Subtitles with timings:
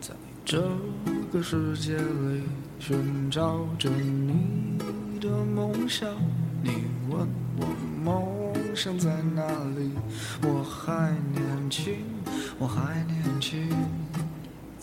[0.00, 0.62] 在这
[1.32, 2.42] 个世界里
[2.78, 6.08] 寻找着你的梦想，
[6.62, 7.66] 你问我
[8.04, 9.17] 梦想在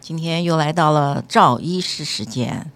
[0.00, 2.72] 今天又来到了赵医师时间，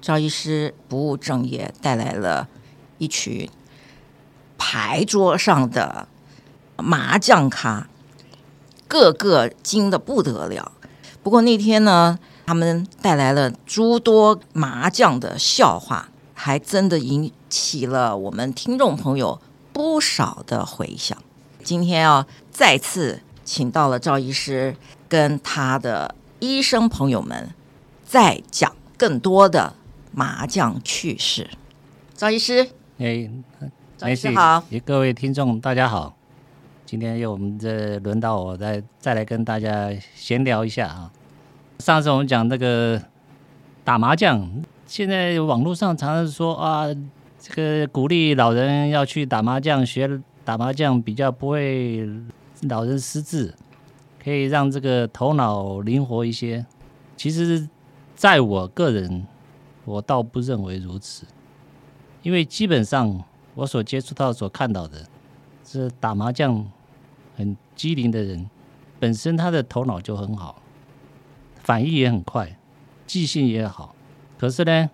[0.00, 2.48] 赵医师不务正业，带来了
[2.98, 3.50] 一群
[4.56, 6.08] 牌桌上的
[6.76, 7.88] 麻将咖，
[8.88, 10.72] 个个精得不得了。
[11.22, 21.18] 不过那天呢，他们带来了诸多麻将的笑话，还真的引起了我们听众朋友不少的回响。
[21.62, 24.74] 今天要再次请到了赵医师
[25.08, 26.14] 跟他的。
[26.40, 27.50] 医生朋友们，
[28.02, 29.74] 再讲更多的
[30.10, 31.50] 麻将趣事。
[32.14, 32.66] 赵医师，
[32.98, 33.30] 哎，
[33.98, 36.16] 赵医师好，各位听众大家好。
[36.86, 41.12] 今天又我们这轮到我再再来跟大家闲聊一下啊。
[41.78, 43.00] 上次我们讲那个
[43.84, 44.50] 打麻将，
[44.86, 46.86] 现在网络上常常说啊，
[47.38, 50.08] 这个鼓励老人要去打麻将，学
[50.42, 52.08] 打麻将比较不会
[52.62, 53.54] 老人失智。
[54.22, 56.64] 可以让这个头脑灵活一些。
[57.16, 57.68] 其实，
[58.14, 59.26] 在我个人，
[59.84, 61.26] 我倒不认为如此。
[62.22, 65.06] 因为基本上我所接触到、所看到的，
[65.64, 66.70] 是打麻将
[67.36, 68.48] 很机灵的人，
[68.98, 70.62] 本身他的头脑就很好，
[71.62, 72.58] 反应也很快，
[73.06, 73.94] 记性也好。
[74.38, 74.90] 可是呢，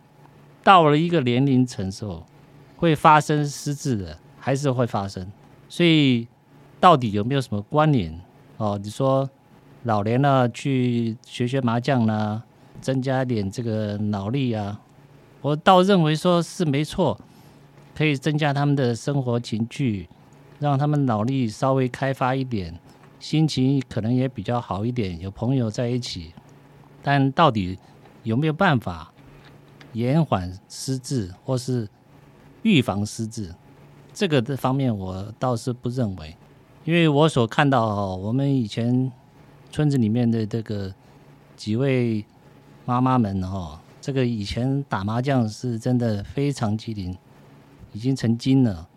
[0.62, 2.25] 到了一个年龄层时候，
[2.76, 5.31] 会发生失智的，还是会发生。
[5.69, 6.28] 所以，
[6.78, 8.20] 到底有没有什么关联？
[8.59, 9.28] 哦，你说
[9.83, 12.43] 老年了去学学麻将呢，
[12.81, 14.81] 增加点这个脑力啊，
[15.43, 17.21] 我倒认为说是没错，
[17.95, 20.09] 可以增加他们的生活情趣，
[20.59, 22.78] 让他们脑力稍微开发一点，
[23.21, 26.33] 心情可能也比较好一点，有朋友在一起。
[27.03, 27.78] 但到底
[28.22, 29.12] 有没有办法
[29.93, 31.87] 延缓失智或是
[32.62, 33.55] 预防失智，
[34.12, 36.34] 这个的方面我倒是不认为。
[36.86, 39.10] 因为我所看到哈，我们以前
[39.72, 40.94] 村子里面的这个
[41.56, 42.24] 几位
[42.84, 47.19] 妈妈们哈，这个以前打麻将是真的非常机灵，
[47.92, 48.88] 已经成精了。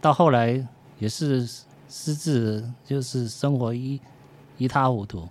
[0.00, 0.66] 到后来
[0.98, 1.46] 也是
[1.86, 4.00] 失智，就是生活一
[4.56, 5.28] 一塌糊涂。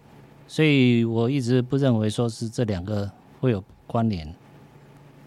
[0.48, 3.10] 所以我一直不认为说是这两个
[3.42, 4.28] 会有关联。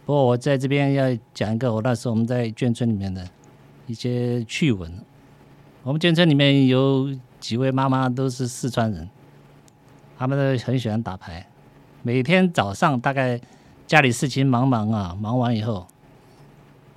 [0.04, 3.28] 不过我在这边要讲一个，我那时候我们在眷村里面的
[3.88, 4.88] 一些趣闻。
[5.86, 7.08] 我们眷村里面有
[7.38, 9.08] 几位妈妈都是四川人，
[10.19, 11.47] 他们都很喜欢打牌。
[12.02, 13.41] 每天早上大概
[13.86, 15.86] 家里事情忙忙啊，忙完以后，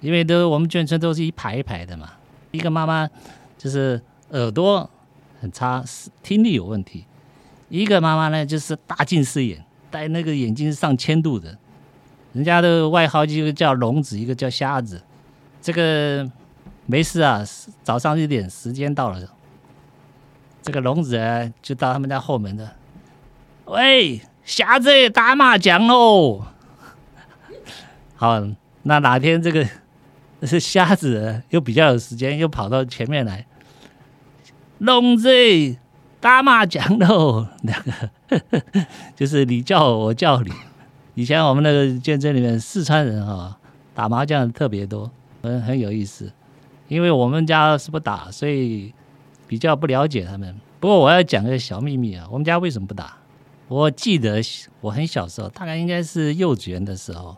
[0.02, 2.14] 因为都我们眷村都是一排一排的嘛。
[2.50, 3.08] 一个妈妈
[3.60, 4.90] 就是耳朵
[5.40, 5.84] 很差，
[6.24, 7.06] 听力有问题；
[7.70, 11.56] 一个妈妈呢就是大近视眼，戴那个眼镜上千度的，
[12.34, 15.00] 人家的外号一个叫聋子，一个叫瞎子。
[15.62, 16.28] 这个。
[16.90, 17.46] 没事啊，
[17.84, 19.20] 早上一点时间到了，
[20.64, 22.76] 这个聋子啊就到他们家后门的，
[23.66, 26.48] 喂，瞎子打麻将喽。
[28.18, 28.44] 好，
[28.82, 29.64] 那哪天这个
[30.42, 33.46] 是 瞎子又比较有时间，又跑到前面来，
[34.80, 35.30] 聋子
[36.20, 37.46] 打麻将喽。
[37.62, 38.10] 两 个
[39.16, 40.52] 就是你叫我，我叫你。
[41.14, 43.60] 以前我们那个眷村里面，四川人啊
[43.94, 45.12] 打麻将特别多，
[45.44, 46.32] 很很有意思。
[46.90, 48.94] 因为我们家是不打，所以
[49.48, 50.54] 比较不了解他们。
[50.80, 53.16] 不过我要讲个小秘密啊，我们家为什么不打？
[53.68, 54.42] 我记得
[54.82, 57.38] 我很小时候，大概应该是幼稚园的时候，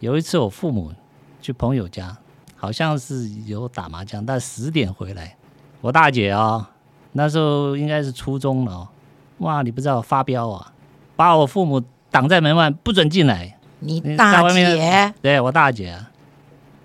[0.00, 0.92] 有一次我父母
[1.40, 2.16] 去朋友家，
[2.56, 5.36] 好像是有打麻将，但十点回来，
[5.80, 6.66] 我大姐啊、哦，
[7.12, 8.88] 那时候应该是初中了、哦，
[9.38, 10.72] 哇，你不知道发飙啊，
[11.14, 11.80] 把我父母
[12.10, 13.56] 挡在门外，不准进来。
[13.78, 15.14] 你大姐？
[15.22, 15.96] 对，我大姐，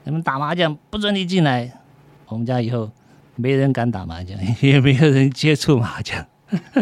[0.04, 1.80] 你们打麻将不准你进来。
[2.28, 2.90] 我们家以后
[3.36, 6.25] 没人敢打麻将， 也没有人接触麻将。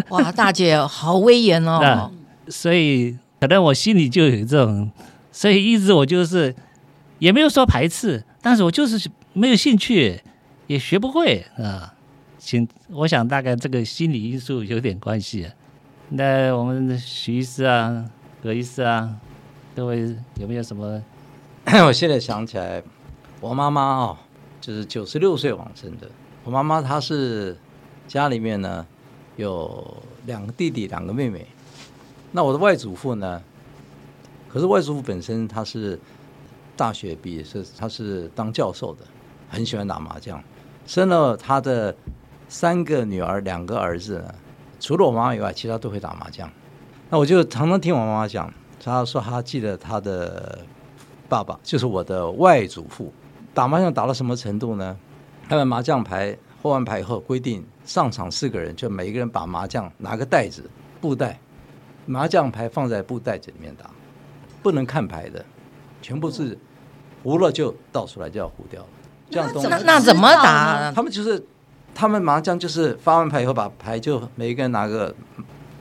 [0.09, 2.11] 哇，大姐好威严哦！
[2.47, 4.91] 所以可能我心里就有这种，
[5.31, 6.53] 所以一直我就是
[7.19, 10.19] 也没有说排斥，但是我就是没有兴趣，
[10.67, 11.93] 也学不会啊。
[12.37, 15.53] 请，我想大概这个心理因素有点关系啊。
[16.09, 18.03] 那我们徐医师啊，
[18.43, 19.15] 葛医师啊，
[19.75, 21.01] 各位有没有什么？
[21.85, 22.81] 我现在想起来，
[23.39, 24.17] 我妈妈啊，
[24.61, 26.09] 就是九十六岁往生的。
[26.45, 27.57] 我妈妈她是
[28.07, 28.85] 家里面呢
[29.35, 31.45] 有两个弟弟，两个妹妹。
[32.31, 33.43] 那我的外祖父呢？
[34.47, 35.97] 可是外祖父本身他是
[36.75, 39.05] 大学毕业，是他是当教授的，
[39.49, 40.43] 很喜欢打麻将。
[40.85, 41.95] 生了他的
[42.49, 44.35] 三个女儿，两个儿子呢，
[44.77, 46.51] 除了我妈妈以外，其他都会打麻将。
[47.09, 50.59] 那我就常常听我妈妈讲，她说她记得她的
[51.29, 53.13] 爸爸，就是我的外祖父，
[53.53, 54.97] 打麻将打到什么程度呢？
[55.49, 60.69] 他们麻将牌喝完牌以后，规定上场四个人，就每一个人把麻将拿个袋子
[61.01, 61.39] 布袋。
[62.05, 63.89] 麻将牌放在布袋子里面打，
[64.63, 65.45] 不能看牌的，
[66.01, 66.57] 全部是
[67.23, 68.87] 糊了就倒出来就要糊掉了。
[69.29, 70.91] 这样东西那那怎么打？
[70.91, 71.41] 他们就是
[71.93, 75.13] 他们麻将就是发完牌以后把牌就每一个人拿个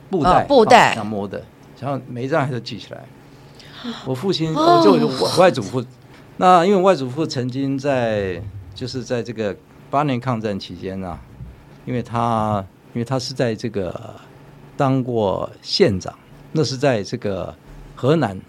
[0.09, 1.43] 布袋，布袋摸的，
[1.79, 3.03] 然后每一张还都记起来。
[4.05, 5.83] 我父亲，我就我外祖父，
[6.41, 8.41] 那因为外祖父曾经在
[8.73, 9.55] 就是在这个
[9.91, 11.19] 八年抗战期间啊，
[11.85, 12.65] 因为他
[12.95, 14.15] 因为他是在这个。
[14.77, 16.11] 当过县长，
[16.53, 17.53] 那是在这个
[17.95, 18.39] 河南。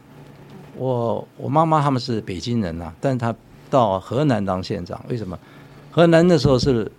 [0.75, 3.35] 我我妈妈他们是北京人呐、啊，但是他
[3.69, 5.39] 到河南当县长，为什么？
[5.91, 6.91] 河南那时候是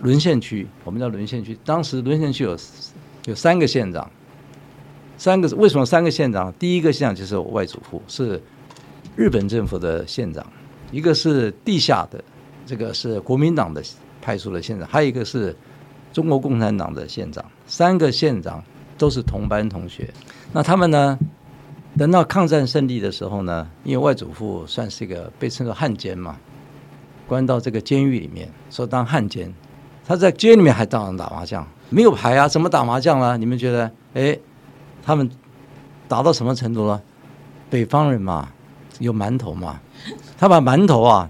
[0.00, 1.58] 沦陷区，我们叫沦陷区。
[1.66, 2.56] 当时沦陷区有
[3.26, 4.10] 有三个县长，
[5.18, 6.50] 三个为什么三个县长？
[6.54, 8.40] 第一个县长就是我外祖父，是
[9.18, 10.44] 日本政府的县长；
[10.92, 12.22] 一个是地下的，
[12.64, 13.82] 这个是国民党的
[14.22, 15.54] 派出的县长；还有一个是。
[16.10, 18.64] 中国共产党的县长，三个县长
[18.96, 20.08] 都是同班同学。
[20.52, 21.18] 那他们呢？
[21.98, 23.68] 等到抗战胜利的时候呢？
[23.84, 26.36] 因为外祖父算是一个被称作汉奸嘛，
[27.26, 29.52] 关到这个监狱里面，说当汉奸。
[30.06, 33.36] 他在监狱里面还照样打麻将，没有牌啊，怎么打麻将了？
[33.36, 33.92] 你们觉得？
[34.14, 34.36] 哎，
[35.02, 35.30] 他们
[36.08, 37.00] 打到什么程度了？
[37.68, 38.48] 北方人嘛，
[38.98, 39.80] 有馒头嘛，
[40.38, 41.28] 他把馒头啊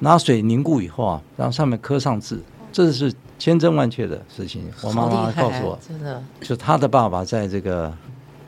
[0.00, 2.42] 拿水凝固以后啊，然后上面刻上字，
[2.72, 3.12] 这是。
[3.38, 7.92] 千真万确的事情，我妈妈告诉我，真的，就他的爸爸在这个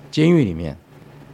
[0.08, 0.76] 监狱里面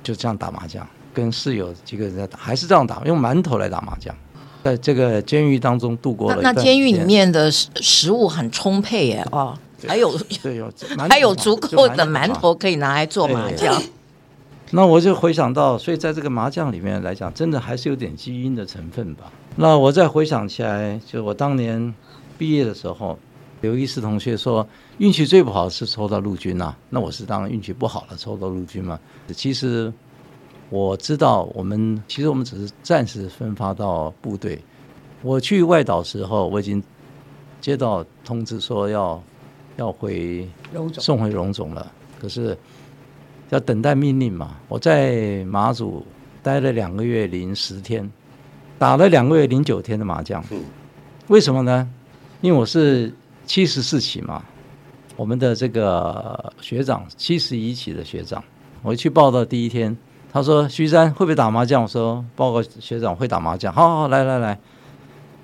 [0.03, 4.17] 就这样打麻将，跟室友几个人在打，还是这样打，用馒头来打麻将，
[4.65, 6.41] 在这个监狱当中度过了。
[6.41, 9.55] 那监狱里面的食食物很充沛耶，哦，
[9.87, 10.73] 还有对有
[11.11, 13.79] 还有足够的馒头可以拿来做麻将。
[14.71, 19.33] 那我就回想到，所以在这个麻将里面来讲，真的还是有点基因的成分吧。
[19.57, 21.95] 那我再回想起来，就我当年
[22.39, 23.19] 毕业的时候。
[23.63, 26.79] 刘医师同学说，运气最不好是抽到陆军呐、啊。
[26.89, 28.99] 那我是当然运气不好了，抽到陆军嘛。
[29.35, 29.93] 其实
[30.71, 34.59] 我知道，我们其实我们只是暂时分发到部队。
[35.21, 36.83] 我去外岛时候，我已经
[37.61, 39.23] 接到通知说要
[39.77, 40.49] 要回
[40.95, 41.93] 送回荣总了。
[42.19, 42.57] 可是
[43.51, 44.57] 要等待命令嘛。
[44.67, 46.05] 我在马祖
[46.43, 48.11] 待了两个月零十天，
[48.79, 50.43] 打了两个月零九天的麻将。
[51.29, 51.89] 为什么呢？
[52.41, 53.13] 因为我是。
[53.47, 54.45] 七十四期嘛，
[55.17, 58.41] 我们的这个学长七十一期的学长，
[58.81, 59.97] 我去报到第一天，
[60.31, 64.57] 他说：“徐山会不会打麻将？”我说：“报告学长会打麻将。”好，好，好，来来来，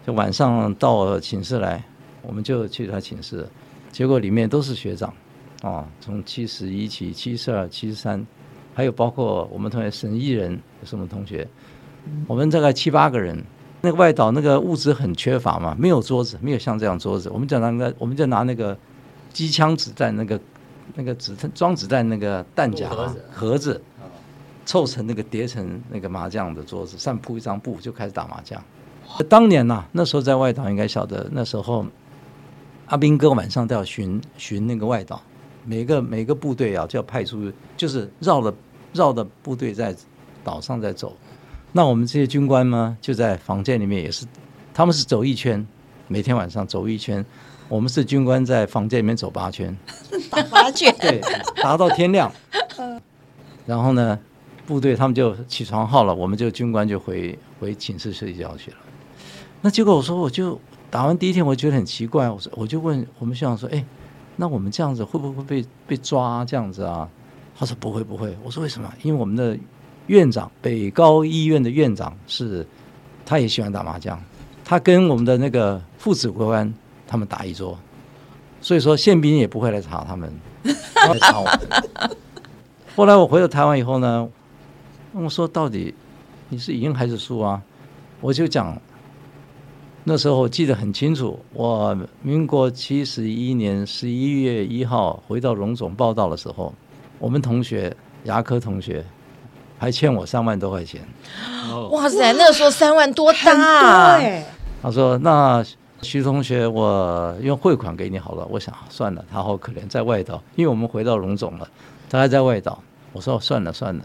[0.07, 1.83] 就晚上到我寝室来，
[2.23, 3.45] 我们就去他寝室，
[3.91, 5.13] 结果里面都是学长
[5.63, 8.27] 啊，从七十一起、七十二、七十三，
[8.75, 11.47] 还有包括我们同学沈艺人是我们同学，
[12.27, 13.43] 我们大概七八个人。
[13.83, 17.31] 那个外岛那个物资很缺乏嘛，没有桌子，没有像这样桌子。
[17.31, 18.77] 我们就拿那个，我们就拿那个
[19.33, 20.41] 机枪子弹那个
[20.95, 23.81] 那个子弹装子弹那个弹夹盒子，盒子
[24.65, 28.61] 凑成那个叠成那个麻将的桌子，上铺一张布就开始打麻将。
[29.29, 31.87] 当年呐、啊，那时候在外岛应该晓得，那时候
[32.87, 35.23] 阿兵哥晚上都要巡巡那个外岛，
[35.67, 38.55] 每个每个部队啊就要派出，就是绕了
[38.95, 39.95] 绕的部队在
[40.43, 41.15] 岛上在走。
[41.73, 44.25] 那我们这些军官呢，就在房间里面也是，
[44.73, 45.67] 他们是走一圈，
[46.09, 47.23] 每天晚上走一圈，
[47.69, 49.77] 我们是军官在房间里面走八圈，
[50.31, 51.21] 打八圈，对，
[51.63, 52.33] 打到天亮。
[53.67, 54.19] 然后呢，
[54.65, 58.77] 部队他们就起床号了，我们就军官就回回寝室睡觉去了。
[59.61, 60.59] 那结果我说，我就
[60.89, 63.85] 打完第一天，我觉得很奇怪，我说我就问我们校长说，哎，
[64.37, 67.09] 那我们这样子会不会被被抓这样子啊？
[67.59, 68.37] 他说不会不会。
[68.45, 68.93] 我说为什么？
[69.03, 69.59] 因为我们的。
[70.09, 72.65] 院长，北高医院的院长是，
[73.25, 74.17] 他也喜欢打麻将，
[74.65, 76.73] 他跟我们的那个副指挥官
[77.09, 77.77] 他们打一桌，
[78.61, 81.61] 所以说宪兵也不会来查他们， 来查我们。
[82.95, 84.29] 后来我回到台湾以后呢，
[85.11, 85.93] 我说到底
[86.51, 87.61] 你是赢还是输啊？
[88.21, 88.81] 我就讲。
[90.09, 96.73] 那时候我记得很清楚，我民国七十一年十一月一号回到荣总报道的时候，
[97.19, 99.05] 我们同学牙科同学
[99.77, 101.01] 还欠我三万多块钱。
[101.91, 104.21] 哇塞，那个时候三万多大啊！
[104.81, 105.65] 他说：“那
[106.03, 111.69] 徐同学，我用汇款给你好了。”我想算了，他好可怜，在外岛，因为我们回到荣总了，
[112.09, 112.81] 他还在外岛。
[113.13, 114.05] 我说算了算了。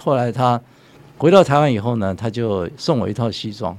[0.00, 0.60] 后来他
[1.16, 3.78] 回到台湾以后呢，他就送我一套西装。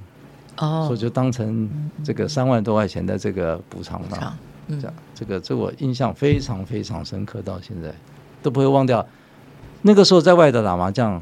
[0.57, 1.69] 哦，所以就当成
[2.03, 4.37] 这个三万多块钱的这个补偿了，
[4.67, 7.93] 嗯，这样这个这我印象非常非常深刻，到现在
[8.41, 9.05] 都不会忘掉。
[9.83, 11.21] 那个时候在外头打麻将，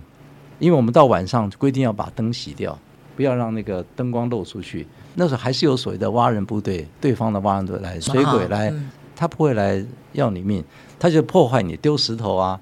[0.60, 2.78] 因为我们到晚上规定要把灯熄掉，
[3.16, 4.88] 不要让那个灯光漏出去。
[5.16, 8.74] 那时候还是有所谓的挖人部队，对方的挖人队来水鬼来，
[9.16, 10.64] 他不会来要你命，
[10.98, 12.60] 他就破坏你，丢石头啊，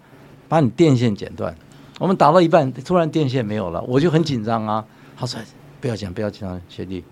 [0.48, 1.56] 把你电线剪断。
[2.00, 4.84] 我们打到一半，突然电线没有了，我就很紧张啊，
[5.16, 5.44] 好帅。
[5.84, 7.04] 不要讲，不要讲，学弟，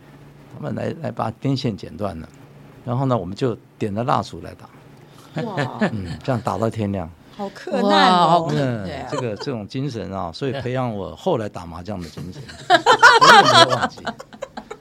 [0.56, 2.30] 他们来来把电线剪断了，
[2.86, 12.42] 然后呢，我们就点了蜡烛来打，哇，嗯，这样打到天亮，好克难哦，嗯， 这个这种精神啊，所以培养我后来打麻将的精神，
[13.44, 13.98] 没有忘记。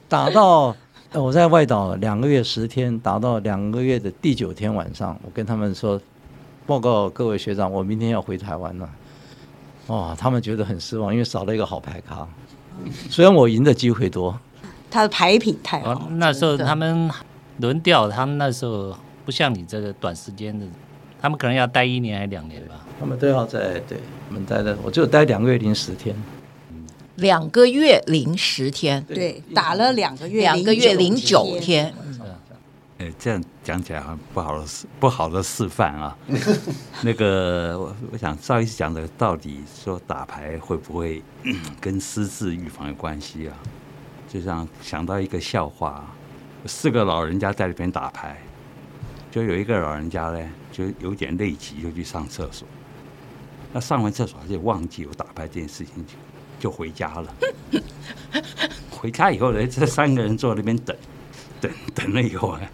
[0.08, 0.72] 打到
[1.12, 6.00] 我在外岛两个月十天，打到两个月的第九天晚上，我跟他们说，
[6.64, 8.88] 报告各位学长，我明天要回台湾了。
[9.88, 12.24] 哇，他们觉得很失望，因为少了一个好牌咖。
[13.10, 14.38] 虽然我赢的机会多，
[14.90, 16.08] 他的牌品太好。
[16.12, 17.10] 那时候他们
[17.58, 20.66] 轮调，他们那时候不像你这个短时间的，
[21.20, 22.86] 他们可能要待一年还是两年吧。
[22.98, 26.14] 他们都要在对，我们待的，我就待两个月零十天。
[27.16, 31.92] 两个月零十天，对，打了两个月，两个月零九天。
[32.98, 36.18] 哎，这样讲起来很不好的示不好的示范啊。
[37.04, 41.22] 那个，我我想赵医师讲的到底说打牌会不会
[41.80, 43.56] 跟失智预防有关系啊？
[44.28, 46.04] 就像想到一个笑话，
[46.66, 48.42] 四个老人家在那边打牌，
[49.30, 50.40] 就有一个老人家呢，
[50.72, 52.66] 就有点内急，就去上厕所。
[53.72, 56.14] 那上完厕所就忘记有打牌这件事情，就
[56.58, 57.34] 就回家了。
[58.90, 60.96] 回家以后呢，这三个人坐在那边等，
[61.60, 62.66] 等等了以后呢。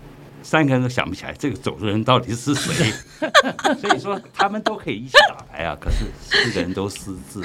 [0.47, 2.93] 三个人都想不起来这个走的人到底是谁，
[3.83, 7.43] 所以说他们都可以一起打牌啊，可是四个人都失智，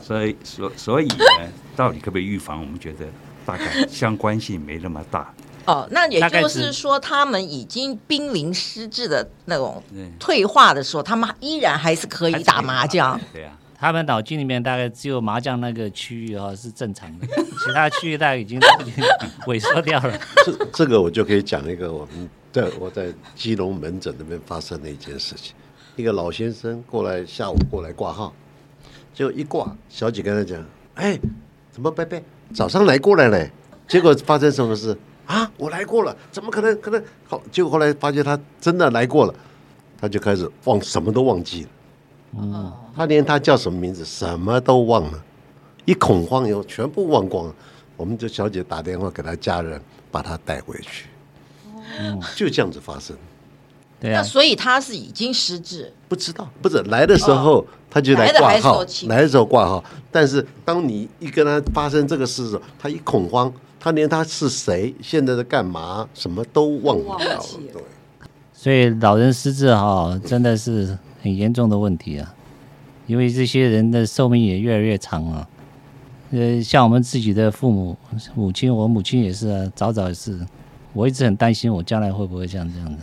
[0.00, 2.60] 所以所所以呢，到底可不可以预防？
[2.60, 3.04] 我们觉得
[3.44, 5.34] 大概相关性没那么大。
[5.64, 9.82] 哦，那也就是说，他们已经濒临失智的那种
[10.20, 13.20] 退化的时候，他们依然还是可以打麻将。
[13.32, 13.56] 对啊。
[13.80, 17.26] 他们脑筋里面大概只有麻将那个区域哈是正常的，
[17.64, 19.02] 其他区域大概已经已 经
[19.46, 20.20] 萎缩掉了。
[20.44, 25.54] 这这个我就可以讲一个我们在我在基隆门诊那边发生的一件事情。
[25.96, 28.34] 一个老先生过来下午过来挂号，
[29.14, 30.62] 结果一挂，小姐跟他讲
[30.96, 31.18] ：“哎，
[31.72, 32.20] 怎么伯伯
[32.54, 33.50] 早上来过来嘞？”
[33.88, 34.96] 结果发生什么事
[35.26, 35.50] 啊？
[35.56, 37.42] 我来过了，怎么可能可能好？
[37.50, 39.34] 结果后来发现他真的来过了，
[39.98, 41.68] 他就开始忘什么都忘记了。
[42.36, 45.24] 嗯，他连他叫什么名字什么都忘了，
[45.84, 47.54] 一恐慌以后全部忘光了。
[47.96, 51.06] 我们这小姐打电话给他家人，把他带回去。
[51.98, 53.16] 嗯，就这样子发生。
[53.98, 55.92] 对啊，那所以他是已经失智？
[56.08, 59.84] 不知道，不是来的时候他就来挂号，来的时候挂号。
[60.10, 67.44] 但是当你一跟他发生这个事的时候，他一恐慌，他连他是谁、现在在干嘛什么都忘不了了。
[67.72, 67.82] 对，
[68.54, 70.96] 所以老人失智哈，真的是。
[71.22, 72.34] 很严重的问题啊，
[73.06, 75.48] 因为这些人的寿命也越来越长啊。
[76.32, 77.96] 呃，像我们自己的父母、
[78.34, 80.38] 母亲，我母亲也是啊，早早也是。
[80.92, 83.02] 我一直很担心，我将来会不会像这样的。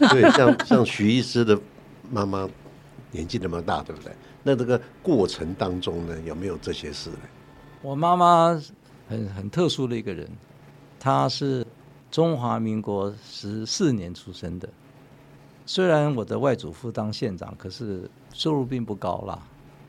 [0.08, 1.58] 对，像像徐医师的
[2.10, 2.48] 妈妈
[3.10, 4.12] 年纪那么大，对不对？
[4.42, 7.18] 那这个过程当中呢，有没有这些事呢？
[7.82, 8.60] 我妈妈
[9.08, 10.28] 很很特殊的一个人，
[10.98, 11.66] 她是
[12.10, 14.68] 中华民国十四年出生的。
[15.68, 19.42] 虽然我的外祖父当县长，可是收入并不高啦。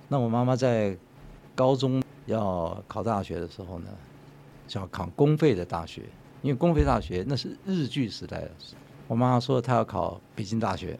[0.08, 0.98] 那我妈妈在
[1.54, 3.88] 高中要考大学的时候呢，
[4.68, 6.02] 想考公费的大学，
[6.42, 8.52] 因为公费大学那是日据时代的。
[9.08, 11.00] 我妈妈说她要考北京大学，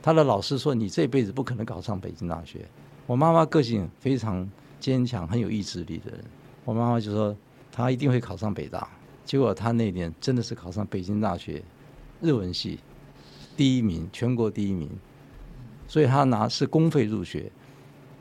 [0.00, 2.66] 她的老师说你这辈子不可能考上北京大学。
[3.06, 6.24] 我妈妈个性非常坚强，很有意志力的人。
[6.64, 7.36] 我妈妈就说
[7.70, 8.88] 她一定会考上北大。
[9.26, 11.62] 结果她那年真的是考上北京大学
[12.22, 12.80] 日文系。
[13.60, 14.88] 第一名，全国第一名，
[15.86, 17.52] 所以他拿是公费入学。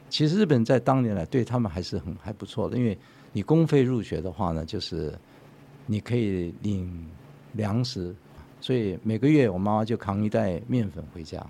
[0.10, 2.98] 其实日本在当年来对他们还是很还不错的，因为
[3.32, 5.18] 你公费入学的话呢，就是
[5.86, 7.08] 你可以领
[7.54, 8.14] 粮食，
[8.60, 11.42] 所以每个月我妈妈就扛一袋面粉回家。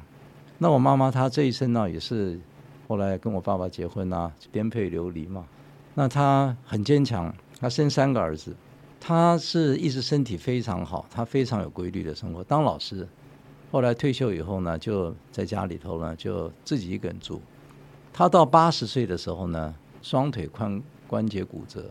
[0.60, 2.39] 那我妈妈她这一生呢，也是
[2.88, 5.43] 后来跟我爸爸结婚啊，颠沛流离嘛。
[5.96, 8.55] 那他很坚强，他生三个儿子，
[9.00, 13.08] 他是一直身体非常好，他非常有规律的生活，当老师。
[13.72, 17.40] 后来退休以后呢，就在家里头呢，就自己一个人住。
[18.12, 21.86] 他到八十岁的时候呢，双腿髋关节骨折，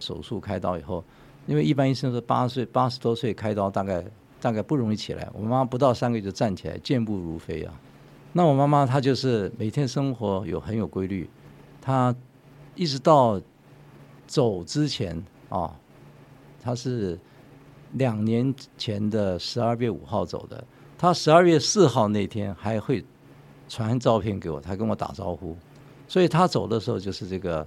[0.00, 1.04] 手术开刀以后，
[1.46, 4.04] 因为一般医生说八十岁八十多岁开刀大概
[4.40, 5.28] 大概不容易起来。
[5.32, 7.80] 我妈妈不到三个月就站起来，健步如飞啊。
[8.32, 11.30] 那我妈妈她就是每天生活有很有规律，
[11.80, 12.14] 她
[12.74, 13.40] 一直到
[14.26, 15.76] 走之前啊，
[16.60, 17.16] 她是
[17.92, 20.64] 两年前的十二月五号走的。
[21.00, 23.02] 他十二月四号那天还会
[23.70, 25.56] 传照片给我，他跟我打招呼，
[26.06, 27.66] 所以他走的时候就是这个，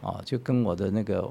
[0.00, 1.28] 啊，就跟我的那个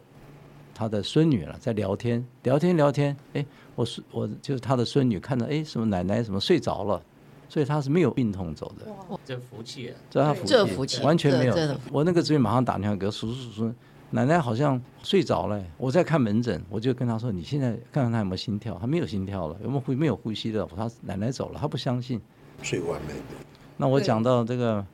[0.75, 7.01] 他的孙女了在聊天，聊天聊天，哎，我孙我就是他的孙女，看到哎什么奶奶什么睡着了，
[7.47, 8.85] 所以他是没有病痛走的，
[9.23, 11.55] 这福气啊，这他福气，这福气完全没有，
[11.89, 13.73] 我那个侄女马上打电话给我叔叔叔叔。
[14.15, 18.77] 奶奶好像睡着了，我在看门诊，我就跟他说：“你现在看看他有没有心跳？
[18.79, 20.63] 他没有心跳了，有没有呼没有呼吸的？
[20.67, 22.21] 他奶奶走了，他不相信。”
[22.61, 23.43] 最完美的。
[23.75, 24.85] 那我讲到这个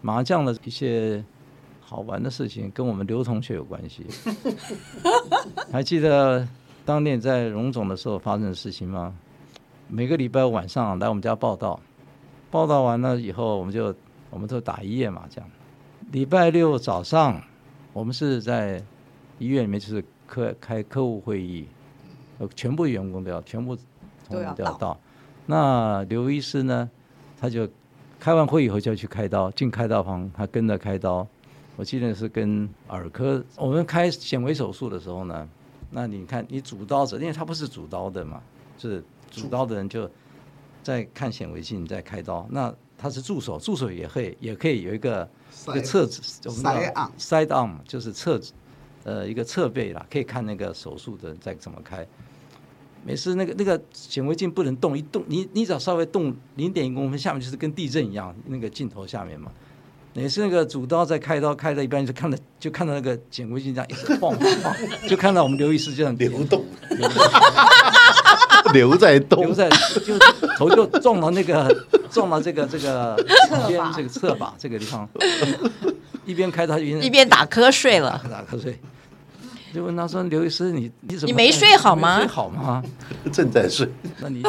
[0.00, 1.22] 麻将的一些
[1.80, 4.06] 好玩的事情，跟我们刘同学有关系。
[5.72, 6.46] 还记得
[6.84, 9.12] 当年在荣总的时候发生的事情吗？
[9.88, 11.80] 每个礼拜五晚上来我们家报道，
[12.52, 13.92] 报道完了以后，我们就
[14.30, 15.44] 我们都打一夜麻将。
[16.12, 17.42] 礼拜六早上。
[17.92, 18.82] 我们是在
[19.38, 21.66] 医院里面，就是客开客户会议，
[22.38, 23.76] 呃全部员工都要，全部
[24.28, 24.98] 都要到。
[25.46, 26.88] 那刘医师呢，
[27.40, 27.68] 他就
[28.18, 31.26] 开完会以后就要去开刀，进开刀房，他跟着开刀。
[31.76, 35.48] 我记得是跟耳科，我们开显微手术的时候呢，
[35.90, 38.42] 那你看你主刀者，因为他不是主刀的嘛，
[38.78, 40.08] 是主刀的人就
[40.82, 42.46] 在看显微镜在开刀。
[42.50, 45.28] 那他是助手，助手也会也可以有一个。
[45.66, 46.70] 一个侧子，我们叫
[47.18, 48.52] side arm，就是侧子，
[49.04, 52.06] 呃，一个侧背啦，可以看那个手术的在怎么开。
[53.04, 59.52] 每次那个那个显微镜不能动，一动你你只要稍微动零点一公分，下面就是跟地震一样，那个镜头下面嘛。
[60.14, 64.74] 每次那个主刀在开刀开到一半，就看到就看到那个显微镜这样一直晃晃，
[65.08, 66.64] 就看到我们刘医师这样流动，
[68.72, 69.68] 留在东，留在
[70.04, 70.18] 就
[70.56, 71.68] 头就撞到那个。
[72.10, 73.14] 撞到这个这个
[73.68, 75.08] 边这个侧把这个地方，
[76.26, 78.76] 一边开刀一边一边打瞌睡了，打瞌睡。
[79.72, 81.26] 就问他说：“刘医师，你你怎么？
[81.26, 82.18] 你没睡好吗？
[82.18, 82.82] 睡好吗？
[83.32, 83.88] 正在睡。
[84.18, 84.42] 那你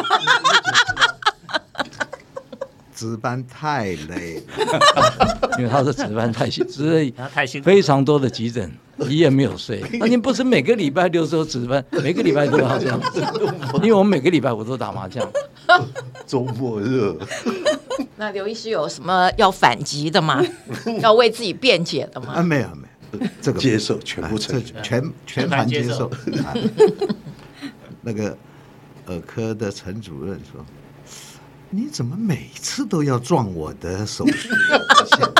[3.02, 9.84] 值班太累了，因为他是值班太辛， 值了太辛苦，非常多的急诊，一夜没有睡。
[10.00, 13.26] 那您不是每个礼拜六都值班，每个礼拜都要这样子？
[13.82, 15.28] 因为我们每个礼拜我都打麻将。
[16.28, 17.18] ”周末热，
[18.18, 20.40] 那刘医师有什么要反击的吗？
[21.02, 22.34] 要为自己辩解的吗？
[22.36, 22.88] 啊，没有没
[23.20, 26.12] 有，这个接受全部承认，全全盘接受。
[28.02, 28.38] 那个
[29.08, 30.64] 耳科的陈主任说
[31.74, 34.52] ：“你怎么每次都要撞我的手机显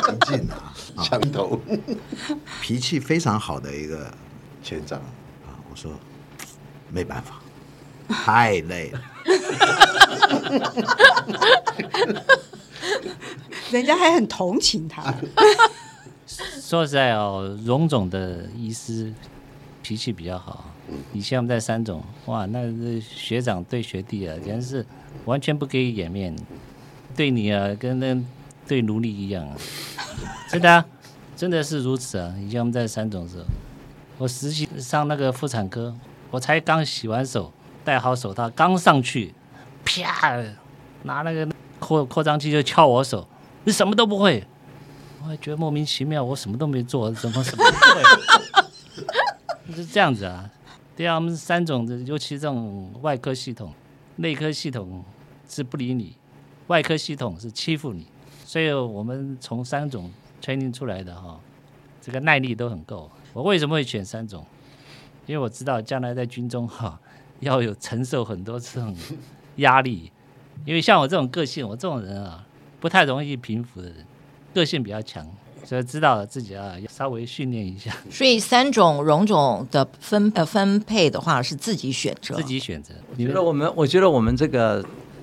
[0.08, 0.72] 微镜啊？
[1.04, 1.60] 枪头，
[2.62, 4.10] 脾气非常好的一个
[4.62, 5.04] 前长啊！”
[5.70, 5.92] 我说
[6.90, 7.38] ：“没办法，
[8.08, 9.02] 太累了。
[13.70, 15.14] ”人家还很同情他。
[16.26, 19.12] 说实在哦，荣总的医师
[19.82, 20.70] 脾气比较好。
[21.12, 24.86] 以前我们在三总，哇，那是学长对学弟啊，简直是
[25.24, 26.34] 完全不给颜面，
[27.16, 28.16] 对你啊，跟那
[28.66, 29.56] 对奴隶一样啊。
[30.48, 30.84] 真的，
[31.36, 32.34] 真的是如此啊。
[32.40, 33.44] 以前我们在三总的时候，
[34.18, 35.94] 我实习上那个妇产科，
[36.30, 37.52] 我才刚洗完手，
[37.84, 39.34] 戴好手套，刚上去。
[39.84, 40.40] 啪！
[41.02, 41.48] 拿那个
[41.80, 43.28] 扩扩张器就敲我手，
[43.64, 44.46] 你什么都不会，
[45.20, 49.74] 我还觉得莫名其妙，我什么都没做，怎么什么都不会？
[49.74, 50.48] 是这样子啊？
[50.96, 53.72] 对啊，我们三种的，尤其这种外科系统、
[54.16, 55.04] 内科系统
[55.48, 56.16] 是不理你，
[56.66, 58.06] 外科系统是欺负你，
[58.44, 61.40] 所以我们从三种 training 出来的哈，
[62.00, 63.10] 这个耐力都很够。
[63.32, 64.44] 我为什么会选三种？
[65.26, 67.00] 因为我知道将来在军中哈
[67.40, 68.96] 要有承受很多这种。
[69.56, 70.10] 压力，
[70.64, 72.42] 因为像我这种个性，我这种人啊，
[72.80, 74.06] 不太容易平服的人，
[74.54, 75.28] 个性比较强，
[75.72, 77.90] 所以知道了自己啊要稍微训练一下。
[78.10, 82.92] 所以三种荣种的分呃分配的话是自己选择，自己选择。
[83.16, 83.72] 你觉得我们？
[83.74, 84.82] 我觉得我们这个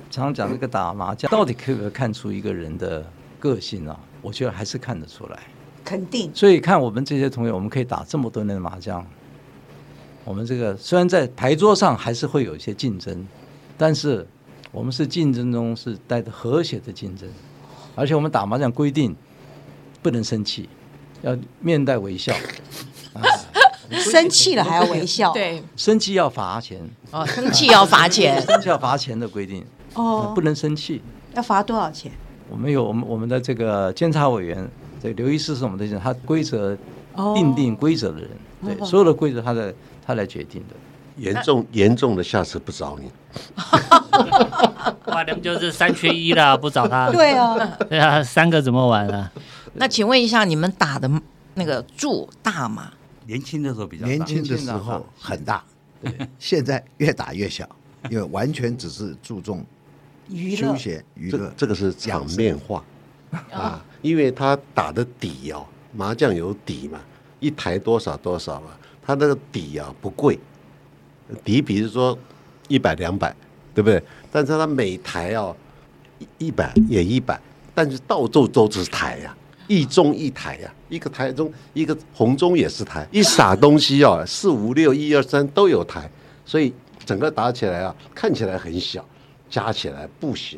[0.09, 3.05] 常常讲这个打麻将，到底可不可以看出一个人的
[3.37, 3.99] 个性啊？
[4.23, 5.39] 我觉得还是看得出来，
[5.85, 6.31] 肯定。
[6.33, 9.05] 所以看我们这些同学，我们可以打这么多年的麻将，
[10.25, 13.27] 我们这个虽然在牌桌上还是会有一些竞争。
[13.77, 14.27] 但是
[14.71, 17.29] 我们是竞争中是带着和谐的竞争，
[17.93, 19.15] 而且我们打麻将规定，
[20.01, 20.69] 不能生气，
[21.21, 22.33] 要面带微笑。
[23.13, 23.21] 啊，
[23.91, 25.31] 生气了还要微笑。
[25.33, 26.79] 对，生气要罚钱，
[27.11, 29.65] 哦，生气要罚钱， 生气要罚钱的规定。
[29.95, 31.01] 哦，不能生气。
[31.33, 32.11] 要罚多少钱？
[32.49, 34.67] 我们有我们我们的这个监察委员，
[35.01, 36.75] 这刘医师是我们的人，他规则
[37.35, 38.29] 定定规则的人，
[38.65, 39.73] 对，所有的规则他在
[40.05, 40.75] 他来决定的。
[41.17, 43.11] 严重严重的，下次不找你。
[45.05, 47.11] 哇，你们就是三缺一了，不找他。
[47.11, 47.57] 对啊，
[47.89, 49.29] 对啊，三个怎么玩啊？
[49.73, 51.09] 那请问一下，你们打的
[51.55, 52.91] 那个柱大吗？
[53.25, 55.63] 年轻的时候比较大年轻的时候很大，
[56.01, 57.67] 对，现在越打越小，
[58.09, 59.63] 因为完全只是注重
[60.57, 61.53] 休闲娱乐。
[61.55, 62.83] 这个是场面化
[63.51, 66.99] 啊，因为他打的底哦，麻将有底嘛，
[67.39, 68.71] 一台多少多少嘛，
[69.03, 70.39] 他那个底啊不贵，
[71.43, 72.17] 底比如说
[72.67, 73.35] 一百两百，
[73.75, 74.01] 对不对？
[74.31, 75.55] 但是他每台哦
[76.39, 77.39] 一百也一百，
[77.75, 79.37] 但是到处都是台呀、啊。
[79.69, 86.09] 一中一台呀、一个台中，一个红中也是台，一撒东西啊，四五六一二三都有台，
[86.43, 86.73] 所以
[87.05, 89.05] 整个打起来啊，看起来很小，
[89.47, 90.57] 加起来不小。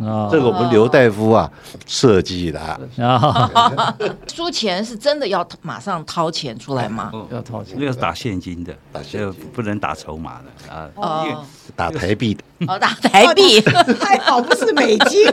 [0.00, 1.50] 哦，这个我们刘大夫啊
[1.86, 2.60] 设计的。
[2.60, 3.96] 啊，
[4.32, 7.10] 输钱是真的要马上掏钱出来吗？
[7.30, 10.90] 要掏钱，那个是打现金的，打现金不能打筹码的啊。
[10.94, 12.42] 哦，打台币的。
[12.66, 13.60] 哦，打台币，
[13.98, 15.26] 还好不是美金。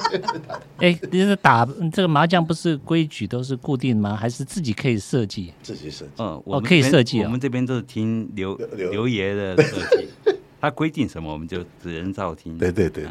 [0.78, 4.14] 哎，你是打这个麻将不是规矩都是固定吗？
[4.14, 5.52] 还是自己可以设计？
[5.62, 6.10] 自己设计。
[6.18, 7.22] 嗯，我可以设计。
[7.22, 10.08] 我们这边都是听刘刘爷的设计，
[10.60, 12.58] 他规定什么我们就只能照听。
[12.58, 13.06] 对对对。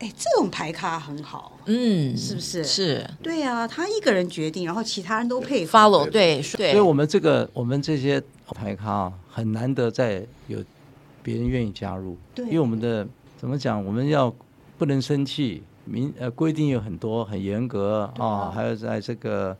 [0.00, 2.64] 哎，这种牌咖很好，嗯，是不是？
[2.64, 6.72] 是，对啊，他一个人决定，然后其他人都配合 follow，对对。
[6.72, 8.22] 所以我们这个我们这些
[8.54, 10.58] 牌咖很难得在有
[11.22, 14.34] 别人愿意加入，对，因为我们的怎么讲，我们要
[14.78, 19.54] 不能生气，明呃规定有很多很严格啊，还有在这个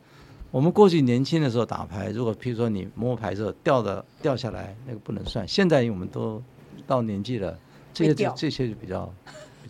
[0.49, 5.47] 我们过去年轻的时候打牌，如果譬如说你摸牌的时候掉的掉下来，那个不能算。
[5.47, 6.41] 现在我们都
[6.87, 7.55] 到年纪了，
[7.93, 9.07] 这些这些就比较。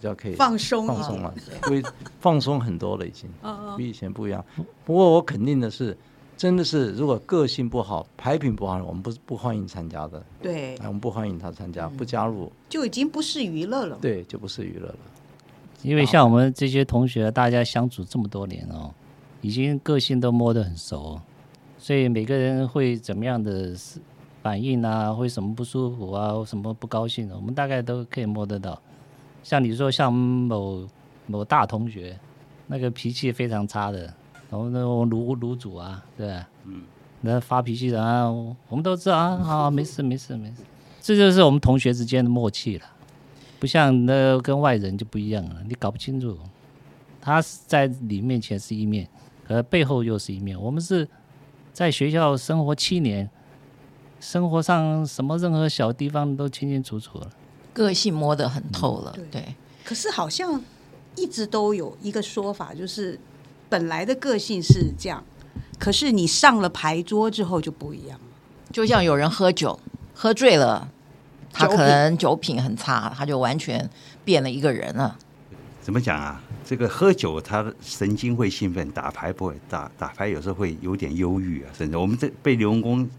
[0.02, 1.80] 比较可以放松放松了，会
[2.20, 3.30] 放松很多了，已经
[3.78, 4.44] 比以前不一样。
[4.84, 5.96] 不过我肯定的是，
[6.36, 10.24] 真的是如果个性不好、牌品不好，我们不不欢迎参加的。
[10.42, 14.00] 对，我们不欢迎他参加，不加入就已经不是娱乐了。
[14.02, 14.96] 对，就不是娱乐了。
[15.84, 18.90] 因为像我们这些同学，大家相处这么多年哦，
[19.42, 21.22] 已经个性都摸得很熟，
[21.78, 23.76] 所以每个人会怎么样的
[24.42, 28.82] 反应啊，会什么不舒服啊，什么不高兴的，我们大概都可以摸得到。
[29.44, 30.88] 像你说，像某
[31.28, 32.18] 某大同学，
[32.68, 34.02] 那个脾气非常差的，
[34.50, 36.48] 然后那种炉炉主啊，对吧？
[36.66, 36.82] 嗯，
[37.22, 40.64] 那发脾气的啊，我们都知道啊，好，没事没事没事，
[41.02, 42.86] 这就是我们同学之间的默契了。
[43.60, 46.38] 不像那跟外人就不一样了，你搞不清楚，
[47.20, 49.08] 他是在你面前是一面，
[49.48, 50.60] 可背后又是一面。
[50.60, 51.08] 我们是
[51.72, 53.30] 在学校生活七年，
[54.20, 57.30] 生活上什么任何小地方都清清楚楚了。
[57.74, 59.56] 个性摸得很透了，嗯、对，对。
[59.84, 60.62] 可是好像
[61.16, 63.20] 一直都有一个说法，就是
[63.70, 65.24] 本来的个性是这样，
[65.80, 68.20] 可是你上了牌桌之后就不一样。
[68.72, 69.80] 就像有人喝酒
[70.14, 70.90] 喝醉了，
[71.52, 73.90] 他可能酒品很差，他就完全
[74.24, 75.18] 变了一个人了。
[75.82, 76.42] 怎么讲啊？
[76.64, 83.10] 这个喝酒他的神经会兴奋，打牌不会，打打牌有时候会有点忧郁啊，甚至我们这被刘文公。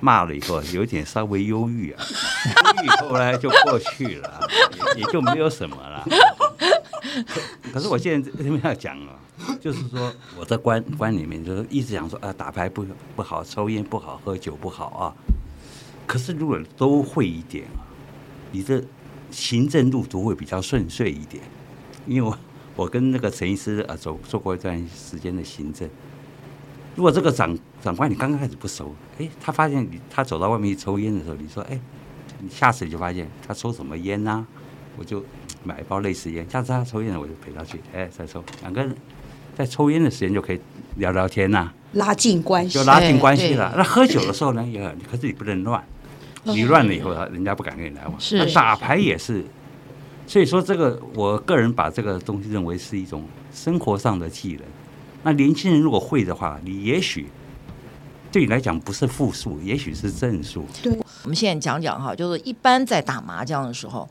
[0.00, 4.40] 骂了以后，有点稍微忧郁啊，忧郁后来就过去了，
[4.96, 6.06] 也，就没有什么了。
[7.72, 9.18] 可，是我现在这边要讲啊，
[9.60, 15.14] 就是说我在观观里面就是一直讲说啊，打牌不不好，抽烟不好，喝酒不好啊。
[16.06, 17.82] 可是如果都会一点啊，
[18.52, 18.82] 你的
[19.30, 21.42] 行政路途会比较顺遂一点。
[22.06, 22.38] 因为我
[22.76, 25.88] 我跟那个陈医师啊走做过一段时间的行政。
[26.98, 31.78] 如果这个长长官你刚刚开始不熟，哎，他发现你他走到外面去抽烟的时候，你说，哎，
[32.40, 34.46] 你下次你就发现他抽什么烟呐、啊？
[34.96, 35.24] 我就
[35.62, 38.92] 买一包类似烟，下次他抽烟了，我就陪他去，哎，再抽，两个人
[39.56, 40.60] 在抽烟的时间就可以
[40.96, 43.72] 聊聊天呐、啊，拉近关系，就拉近关系了。
[43.76, 45.80] 那喝酒的时候呢，也可是你不能乱，
[46.42, 48.18] 你乱了以后，人家不敢跟你来往。
[48.18, 49.44] 是，是打牌也是，
[50.26, 53.22] 所以说这个我个人把这个东西认为是一种
[53.54, 54.62] 生活上的技能。
[55.22, 57.28] 那年轻人如果会的话，你也许
[58.30, 60.64] 对你来讲不是负数，也许是正数。
[60.82, 60.92] 对，
[61.24, 64.08] 我们现在讲讲哈，就是一般在打麻将的时候，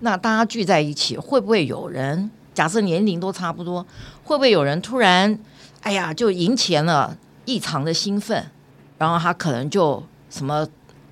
[0.00, 3.86] 那大家聚在一起，会不会有人假设年龄都差不多，
[4.24, 5.38] 会不会有人突然
[5.82, 8.44] 哎呀就赢钱了，异常的兴奋，
[8.98, 10.66] 然后他可能就什么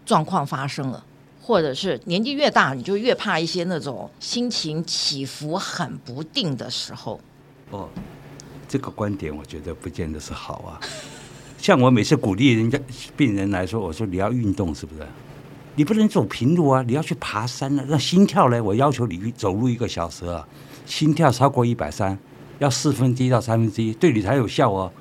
[0.05, 1.05] 状况发生了，
[1.41, 7.21] 或者是年纪越大，你就越怕一些那种心情起伏很不定的时候。
[7.71, 7.89] 哦。
[8.69, 10.79] 这个观点我觉得不见得是好啊。
[11.59, 12.79] 像我每次鼓励人家
[13.17, 15.01] 病人来说，我说你要运动是不是？
[15.75, 17.85] 你不能走平路啊，你要去爬山啊。
[17.89, 18.63] 那心跳呢？
[18.63, 20.47] 我要求你走路一个小时啊，
[20.87, 22.19] 心跳超过一百三，
[22.59, 24.93] 要四分之一到三分之一，对你才有效哦。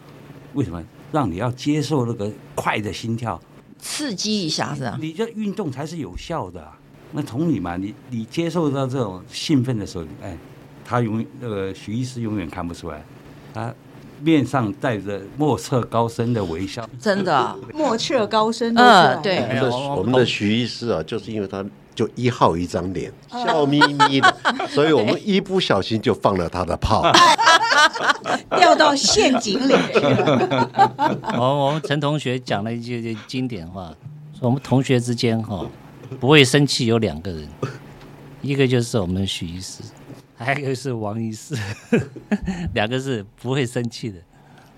[0.53, 0.83] 为什么？
[1.11, 3.39] 让你要接受那个快的心跳，
[3.79, 4.97] 刺激一下是吧？
[4.99, 6.77] 你这运动才是有效的啊。
[7.11, 10.37] 那同理嘛，你你接受到这种兴奋的时候，哎，
[10.83, 13.03] 他永那个徐医师永远看不出来，
[13.57, 13.73] 他。
[14.19, 18.73] 面上带着莫测高深的微笑，真的莫测高深。
[18.75, 19.37] 嗯，对。
[19.37, 24.35] 我们的我们的徐医师啊，就是因为他就一号一张脸，笑眯眯的，
[24.73, 27.03] 所以我们一不小心就放了他的炮，
[28.57, 30.89] 掉到陷阱里去了。
[31.37, 33.93] 我我们陈同学讲了一句经典话，
[34.33, 35.63] 说我们同学之间哈
[36.19, 37.47] 不会生气有两个人，
[38.41, 39.83] 一个就是我们的徐医师。
[40.37, 41.55] 还有一个是王医师，
[42.73, 44.19] 两个是不会生气的。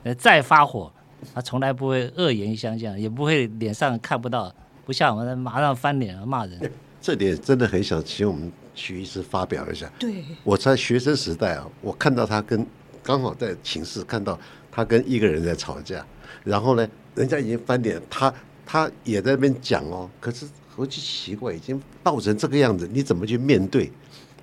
[0.03, 0.91] 呃，再发火，
[1.33, 4.53] 他从来不会恶言相向，也不会脸上看不到，
[4.85, 6.71] 不像我们马上翻脸骂人。
[7.01, 9.91] 这点真的很想请我们徐医师发表一下。
[9.99, 12.65] 对，我在学生时代啊，我看到他跟
[13.03, 14.39] 刚好在寝室看到
[14.71, 16.05] 他跟一个人在吵架，
[16.45, 18.33] 然后呢，人家已经翻脸，他
[18.65, 23.91] 他也在那边讲哦，可是何其奇怪，已经闹成这个样子，你怎么去面对？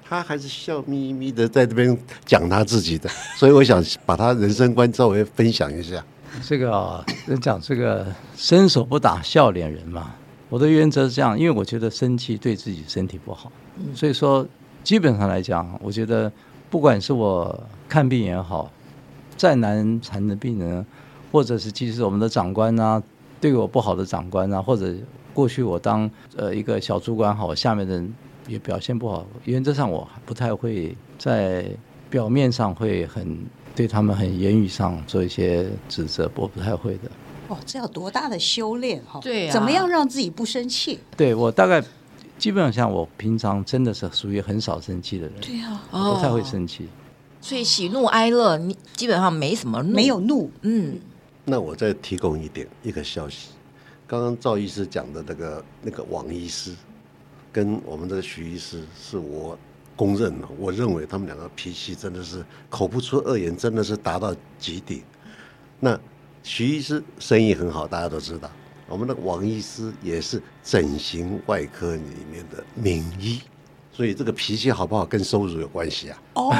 [0.09, 6.05] 他还是笑眯眯的在这边讲他自己的， 所以我想把他人生观稍微分享一下。
[6.45, 10.15] 这个啊，人讲这个伸手不打笑脸人嘛。
[10.49, 13.51] 我的原则是这样，因为我觉得生气对自己身体不好，
[13.95, 14.47] 所以说
[14.85, 16.31] 基本上来讲，我觉得
[16.71, 18.71] 不管是我看病也好，
[19.37, 20.87] 再难缠的病人，
[21.33, 23.03] 或者是其实我们的长官啊，
[23.41, 24.95] 对我不好的长官啊，或者
[25.35, 28.15] 过去我当呃一个小主管好，下面的人。
[28.49, 31.67] 也表现不好，原则上我不太会在
[32.09, 37.11] 表面上会很对他们很言语上做一些指责，我不太会的。
[37.49, 39.21] 哦，这要多大的修炼哈？
[39.21, 40.99] 对啊，怎么样让自己不生气？
[41.17, 41.83] 对我大概
[42.39, 45.35] 基本上像我平常真的是属于很少生气的人。
[45.41, 46.89] 对啊，不太会生气。
[47.41, 50.51] 所以喜怒哀乐你基本上没什么怒，没有怒。
[50.63, 50.99] 嗯，
[51.45, 53.51] 那我再提供一点一个消息，
[54.07, 56.75] 刚刚赵医师讲的那个那个王医师。
[57.57, 59.59] 跟我们的徐医师是我
[59.97, 65.01] 公认的，我认为他们两个脾气真的是口不出恶言，真的是达到极点。
[65.81, 65.99] 那
[66.43, 68.51] 徐医师生意很好，大家都知道。
[68.87, 73.41] 我们的王医师也是整形外科里面的名医，
[73.91, 76.19] 所以这个脾气好不好跟收入有关系啊？
[76.35, 76.55] 哦，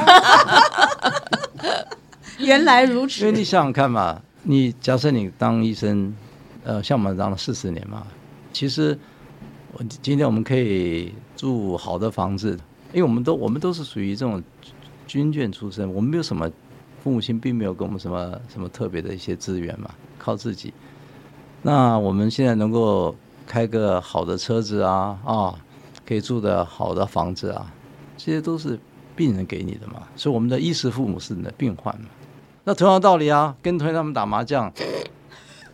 [2.41, 3.21] 原来如此。
[3.21, 6.11] 因为你想想看嘛，你假设你当医生，
[6.63, 8.07] 呃，像我们当了四十年嘛，
[8.51, 8.97] 其实。
[10.01, 12.51] 今天我们可以住好的房子，
[12.93, 14.41] 因为我们都我们都是属于这种
[15.05, 16.49] 军军眷出身，我们没有什么
[17.03, 20.73] 父母亲并没有给我们什么什么特别的一些资源嘛，靠自己。
[21.61, 25.55] 那我们现在能够开个好的车子啊啊，
[26.05, 27.71] 可以住的好的房子啊，
[28.17, 28.79] 这些都是
[29.15, 32.07] 病人给你的嘛，所以我们的衣食父母是你的病患嘛。
[32.63, 34.71] 那同样道理啊，跟同学他们打麻将。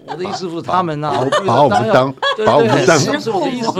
[0.06, 1.12] 我的意思是他们呢，
[1.46, 2.13] 把我们当
[2.46, 3.72] 把我们当，是我的意思。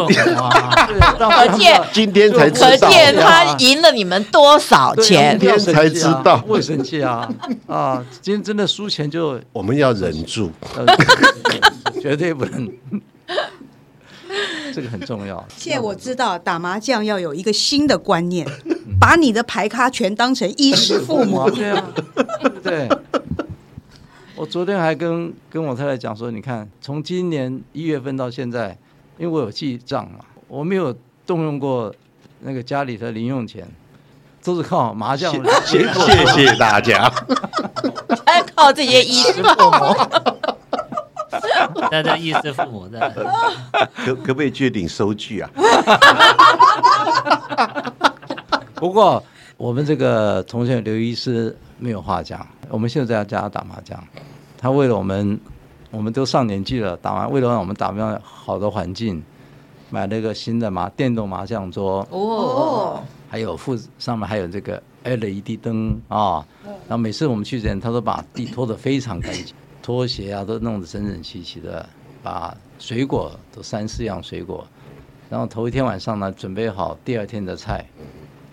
[1.18, 5.38] 可见今天才知道，可见他赢了你们多少钱？
[5.38, 7.30] 今天才知道，不会生气啊
[7.68, 8.04] 啊！
[8.22, 10.50] 今天真的输钱就我们要忍住，
[12.02, 12.72] 绝对不能，
[14.74, 15.46] 这个很重要。
[15.58, 18.48] 现在我知道打麻将要有一个新的观念，
[19.00, 21.50] 把你的牌咖全当成衣食父母。
[21.52, 21.84] 对啊，
[22.64, 22.90] 对。
[24.36, 28.76] 我昨天还跟跟我太太讲说，你看，从今年一月份到现在，
[29.18, 31.94] 因为我有记账嘛，我没有动用过
[32.40, 33.68] 那个家里的零用钱，
[34.44, 35.32] 都是靠麻将。
[35.64, 37.08] 谢谢谢大家，
[38.26, 39.96] 还靠这些衣食 父母。
[41.92, 43.00] 大家衣食父母的，
[44.04, 45.50] 可可不可以去领收据啊？
[48.76, 49.24] 不过
[49.58, 54.02] 我们这个同学刘医师没有话讲，我们现在在家打麻将。
[54.58, 55.38] 他为了我们，
[55.92, 59.22] 我们都上年纪了，打完为了让我们打麻将好的环境，
[59.90, 62.08] 买了一个新的麻电动麻将桌。
[62.10, 71.86] 哦，还有附上面还有这个 LED 灯啊，然后每次我们去之前，他都把地拖得非常干净，拖鞋啊都弄得整整齐齐的，
[72.24, 74.66] 把水果都三四样水果，
[75.30, 77.86] 然后头一天晚上呢准备好第二天的菜，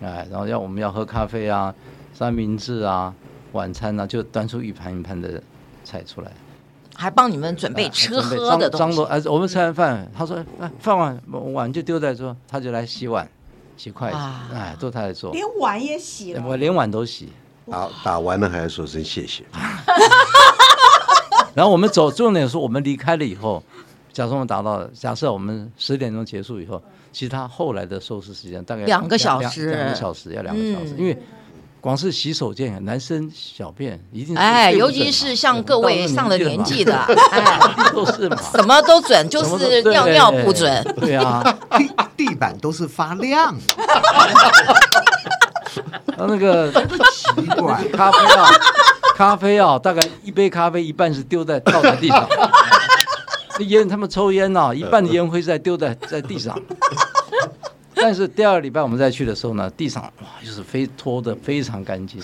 [0.03, 1.73] 哎，然后要我们要喝咖啡啊，
[2.21, 3.15] 三明治啊，
[3.53, 5.43] 晚餐呢就端出一盘一盘的。
[5.83, 6.31] 菜出来，
[6.95, 9.03] 还帮你们准备吃喝的东西。
[9.05, 11.19] 哎，我们吃完饭，他说：“哎，饭碗
[11.55, 13.27] 碗就丢在桌，他就来洗碗、
[13.79, 14.17] 洗筷子，
[14.55, 15.33] 哎，都他来做。
[15.33, 17.31] 连碗也洗了，我连碗都洗。
[17.67, 19.43] 打打完了还要说声谢谢。
[21.55, 23.61] 然后我们走，重点是我们离开了以后，
[24.13, 26.81] 假设我们达到，假设我们十点钟结束以后，
[27.11, 31.19] 其实他后来的收拾时间大概两个小时，两个小时要两个小时，因为。
[31.81, 36.95] 光是洗手间，男生小便一定哎，尤其是像各位上了年纪的，
[37.33, 37.59] 哎，
[37.93, 43.57] 都是嘛，什么都准，就是尿尿不准，对啊，地地板都是发亮，
[46.19, 48.51] 那个奇怪，咖啡啊，
[49.17, 52.29] 咖啡啊，大概一杯咖啡一半是丢在倒在地上，
[53.59, 56.61] 那烟他们抽烟呐，一半的烟灰在丢在在地上。
[58.01, 62.21] 但是第二个礼拜我们再去的时候呢，地上哇就是非拖的非常干净。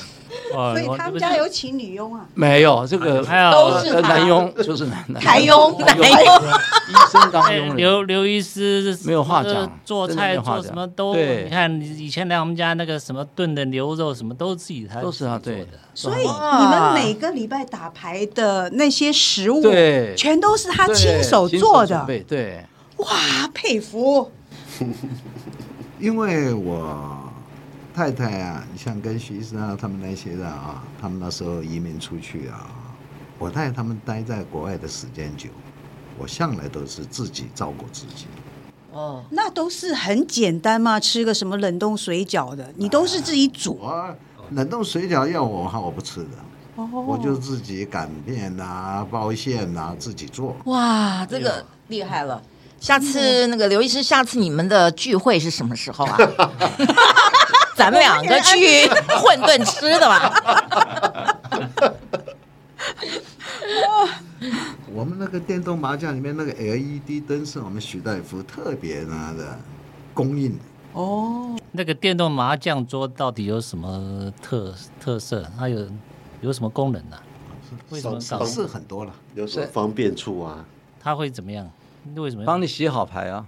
[0.52, 2.24] 所以他们家有请女佣啊？
[2.34, 6.08] 没有，这个都是男佣， 就是男台佣，男佣。
[6.08, 15.68] 医生当佣，刘刘医师没有话讲，做菜做什么都，你看以前来我们家那个什么炖的牛肉什么都自己他都是他对的。
[15.94, 22.06] 所以你们每个礼拜打牌的那些食物，对，全都是他亲手做的。
[22.28, 22.64] 对，
[22.98, 23.08] 哇，
[23.52, 24.30] 佩服。
[25.98, 27.18] 因为我
[27.94, 32.68] 太太啊，你像跟徐医生啊，他们那些人啊，他们那时候移民出去啊，
[33.38, 35.48] 我太太他们待在国外的时间久，
[36.18, 38.26] 我向来都是自己照顾自己。
[38.92, 43.80] 哦，那都是很简单嘛，吃个什么冷冻水饺的，你都是自己煮。
[43.82, 44.14] 啊、
[44.50, 46.30] 冷冻水饺要我哈，我不吃的。
[46.76, 50.54] 哦，我就自己擀面啊，包馅啊，自己做。
[50.66, 52.42] 哇，这个厉害了。
[52.80, 56.16] 下次那个刘医师，下次你们的聚会是什么时候啊？
[57.74, 58.86] 咱们两个去
[59.18, 60.32] 混沌吃的吧。
[64.92, 69.58] 我们那个电动麻将里面那个 LED 灯是我们许大夫特别拿的
[70.14, 70.64] 供应的。
[70.92, 75.46] 哦，那个电动麻将桌到底有什么特特色？
[75.58, 75.86] 它有
[76.40, 77.22] 有什么功能呢、啊？
[77.90, 79.12] 为什么方式很多了？
[79.34, 80.64] 有什么方便处啊？
[81.02, 81.70] 它会怎么样？
[82.16, 83.44] 为什么帮你洗好牌啊？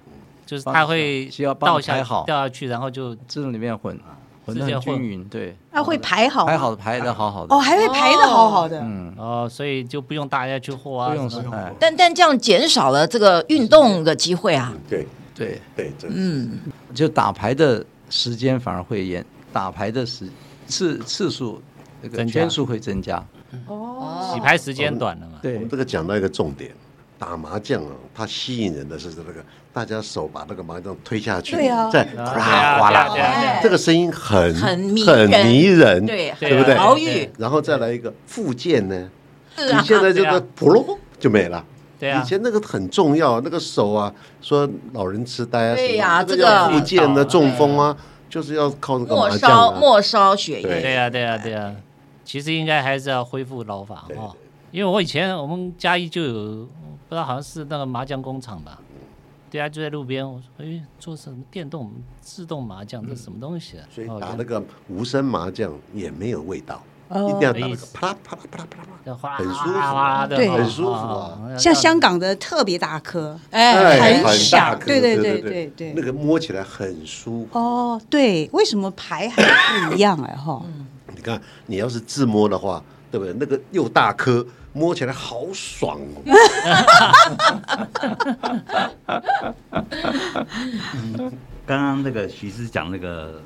[0.46, 3.98] 就是他会倒下好掉下去，然后就自动里面混，
[4.46, 5.22] 混得很均匀。
[5.26, 7.54] 对，他会排好，排好的排的好好的。
[7.54, 8.80] 哦，还会排的好好的。
[8.80, 11.70] 嗯，哦，所以就不用大家去和啊，不用什么。
[11.78, 14.72] 但但这样减少了这个运动的机会啊。
[14.88, 16.58] 对对对，嗯，
[16.94, 20.26] 就打牌的时间反而会延，打牌的时
[20.66, 21.60] 次次数
[22.00, 23.22] 那个圈数会增加。
[23.66, 25.40] 哦，洗牌时间短了嘛。
[25.42, 26.74] 对，我们这个讲到一个重点。
[27.18, 29.32] 打麻将啊，它吸引人的是这个，
[29.72, 31.56] 大家手把那个麻将推下去，
[31.92, 36.74] 再哗啦哗啦，这个声音很很很迷人，对对不对？
[36.74, 37.28] 疗愈。
[37.36, 39.10] 然后再来一个附件呢，
[39.56, 41.64] 你现在这个噗噜就没了。
[41.98, 47.96] 对啊，以前那个很重要，那个手啊，说老人痴呆啊，对呀，这个附件的中风啊，
[48.30, 49.50] 就是要靠那个麻将。
[49.50, 50.80] 末梢末梢血液。
[50.80, 51.74] 对呀对呀对呀，
[52.24, 54.32] 其实应该还是要恢复老法哈，
[54.70, 56.68] 因为我以前我们嘉义就有。
[57.08, 58.78] 不知道好像是那个麻将工厂吧？
[59.50, 60.26] 对啊，就在路边。
[60.28, 61.90] 我说：“哎，做什么电动
[62.20, 63.02] 自动麻将？
[63.06, 71.56] 这是什么东西啊？”所以打那个无声麻将也没有味道，一定要打那个啪啦啪啦啪啦啪啦，很舒服，对，很舒服啊。
[71.58, 77.58] 像香港的特别大颗，哎，很小，对对对对对，那个摸起来很舒服。
[77.58, 79.42] 哦，对，为什么牌还
[79.88, 80.36] 不一样哎？
[80.36, 80.62] 哈，
[81.16, 83.34] 你看，你要是自摸的话，对不对？
[83.40, 84.46] 那个又大颗。
[84.78, 86.22] 摸起来好爽哦！
[91.66, 93.42] 刚刚那个徐师讲那个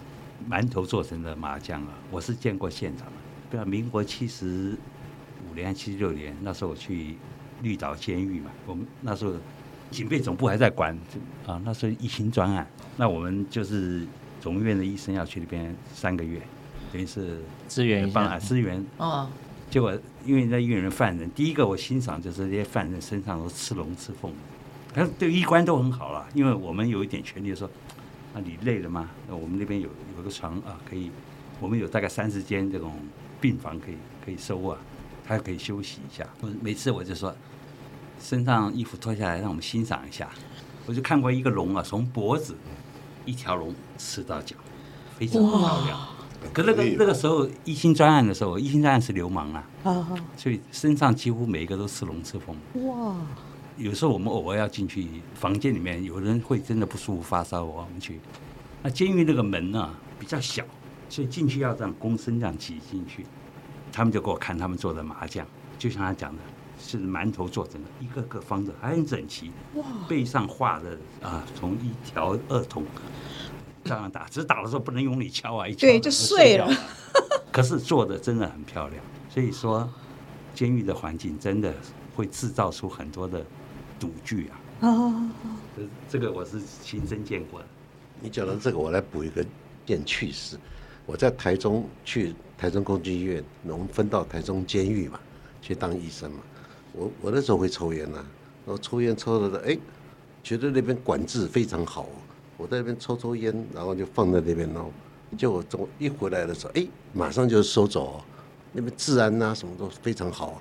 [0.51, 3.13] 馒头做成的麻将啊，我是见过现场的。
[3.51, 4.77] 对啊，民国七十
[5.51, 7.17] 五年、七十六年那时候我去
[7.63, 9.33] 绿岛监狱嘛，我们那时候
[9.91, 10.95] 警备总部还在管
[11.47, 12.67] 啊，那时候疫情专案，
[12.99, 14.07] 那我们就是
[14.39, 16.43] 总院的医生要去那边三个月，
[16.93, 19.27] 等于是支援一下，支援哦。
[19.73, 19.91] 结果，
[20.27, 24.31] 因为那医院的犯人，第一个我欣赏就是这些犯人身上都吃龙吃凤，
[24.93, 27.67] 但是对医官都很好了，因为我们有一点权利说，
[28.35, 29.09] 啊，你累了吗？
[29.27, 31.11] 那我们那边有有个床啊，可以，
[31.59, 32.93] 我们有大概三十间这种
[33.41, 34.77] 病房可以可以收啊，
[35.27, 36.29] 他可以休息一下。
[36.43, 37.35] 我每次我就说，
[38.21, 40.29] 身上衣服脱下来，让我们欣赏一下。
[40.85, 42.55] 我就看过一个龙啊，从脖子
[43.25, 44.55] 一条龙吃到脚，
[45.19, 45.99] 非常漂亮。
[46.53, 49.65] 可那个那个时候，一心专案的时候，一心专案是流氓啊，
[50.37, 52.57] 所以身上几乎每一个都刺龙刺凤。
[52.87, 53.17] 哇！
[53.79, 58.21] 有时候我们偶尔要进去房间里面，有人会真的不舒服发烧，我们去。
[58.83, 60.63] 那监狱那个门呢比较小，
[61.09, 63.25] 所以进去要这样躬身这样挤进去。
[63.91, 65.47] 他们就给我看他们做的麻将，
[65.79, 66.43] 就像他讲的，
[66.79, 69.51] 是馒头做成的，一个个方的，还很整齐。
[69.75, 69.85] 哇！
[70.07, 72.85] 背上画的啊，从一条二筒。
[73.85, 76.69] 这样打，只是打的时候不能用力敲啊，一敲对就碎了。
[77.53, 79.03] 可是做的真的很漂亮。
[79.29, 79.89] 所以说，
[80.55, 81.75] 监狱的环境真的
[82.15, 83.45] 会制造出很多的
[83.99, 84.89] 赌具啊。
[84.89, 85.31] 哦，
[85.77, 87.67] 这这个我是亲身见过的。
[88.21, 89.45] 你讲到这个，我来补一个
[89.85, 90.59] 件趣事。
[91.05, 95.19] 我在台中去台中公军医院，我们分到台中监狱嘛，
[95.61, 96.39] 去当医生嘛。
[96.93, 98.27] 我我那时候会抽烟呐、啊，
[98.67, 99.77] 然后抽烟抽的，哎，
[100.43, 102.07] 觉得那边管制非常好。
[102.57, 104.91] 我在那边抽抽烟，然后就放在那边喽。
[105.37, 108.05] 就我走一回来的时候，哎，马上就收走。
[108.05, 108.25] 哦
[108.75, 110.59] 那边治安呐、啊，什么都非常好。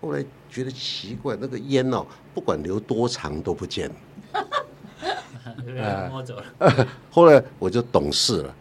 [0.00, 3.90] 后来觉得奇怪，那个烟哦，不管留多长都不见。
[6.08, 6.86] 摸走了。
[7.10, 8.54] 后来我就懂事了。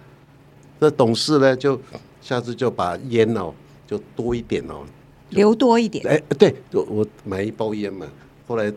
[0.79, 1.79] 那懂事呢，就
[2.19, 3.53] 下次就把烟哦，
[3.85, 4.83] 就多一点哦，
[5.29, 6.03] 留多一点。
[6.07, 8.07] 哎，对，我我买一包烟嘛，
[8.47, 8.73] 后来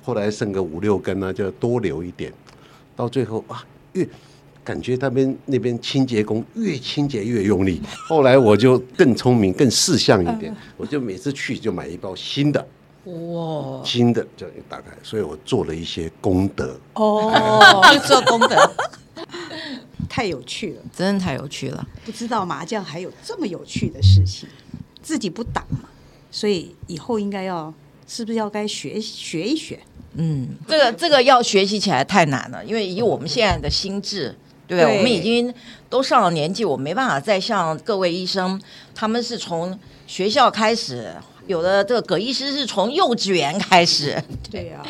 [0.00, 2.32] 后来剩个五六根呢，就多留一点。
[2.98, 4.04] 到最后啊，越
[4.64, 7.80] 感觉那边那边清洁工越清洁越用力。
[8.08, 12.66] 后来我就更聪明、更识相一点，我就每次去就买一包新的。
[13.04, 16.76] 哇，新的就一打开，所以我做了一些功德。
[16.94, 18.56] 哦， 做功德。
[20.10, 21.86] 太有趣了，真的太有趣了！
[22.04, 24.48] 不知道麻将还有这么有趣的事情，
[25.00, 25.88] 自己不打嘛，
[26.32, 27.72] 所以以后应该要
[28.08, 29.78] 是不是要该学学一学？
[30.18, 34.84] 嗯，这个这个要学习起来太难了，因为以我们现在的心智，对不对？
[34.84, 35.52] 对，我们已经
[35.88, 38.60] 都上了年纪，我没办法再像各位医生，
[38.94, 41.14] 他们是从学校开始，
[41.46, 44.86] 有的这个葛医师是从幼稚园开始，对呀、啊。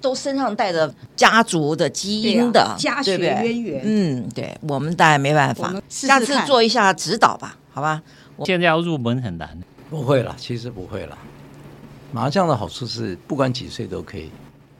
[0.00, 3.82] 都身上带着家族的基因的，啊、家学渊源。
[3.84, 5.72] 嗯，对，我们当然没办法。
[5.88, 8.00] 试试下次做一下指导吧，好吧？
[8.44, 9.58] 现在要入门很难。
[9.90, 11.18] 不会了，其实不会了。
[12.12, 14.30] 麻将的好处是，不管几岁都可以，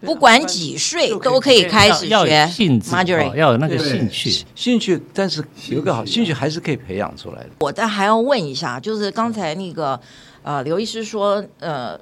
[0.01, 2.09] 不管几岁都可以开始学。
[2.09, 2.91] 要有兴致，
[3.35, 5.01] 要有那个兴趣，兴趣。
[5.13, 7.51] 但是有个好兴趣，还是可以培养出来的。
[7.61, 10.01] 我但还要问一下，就是刚才那个
[10.43, 11.99] 呃，刘医师说呃。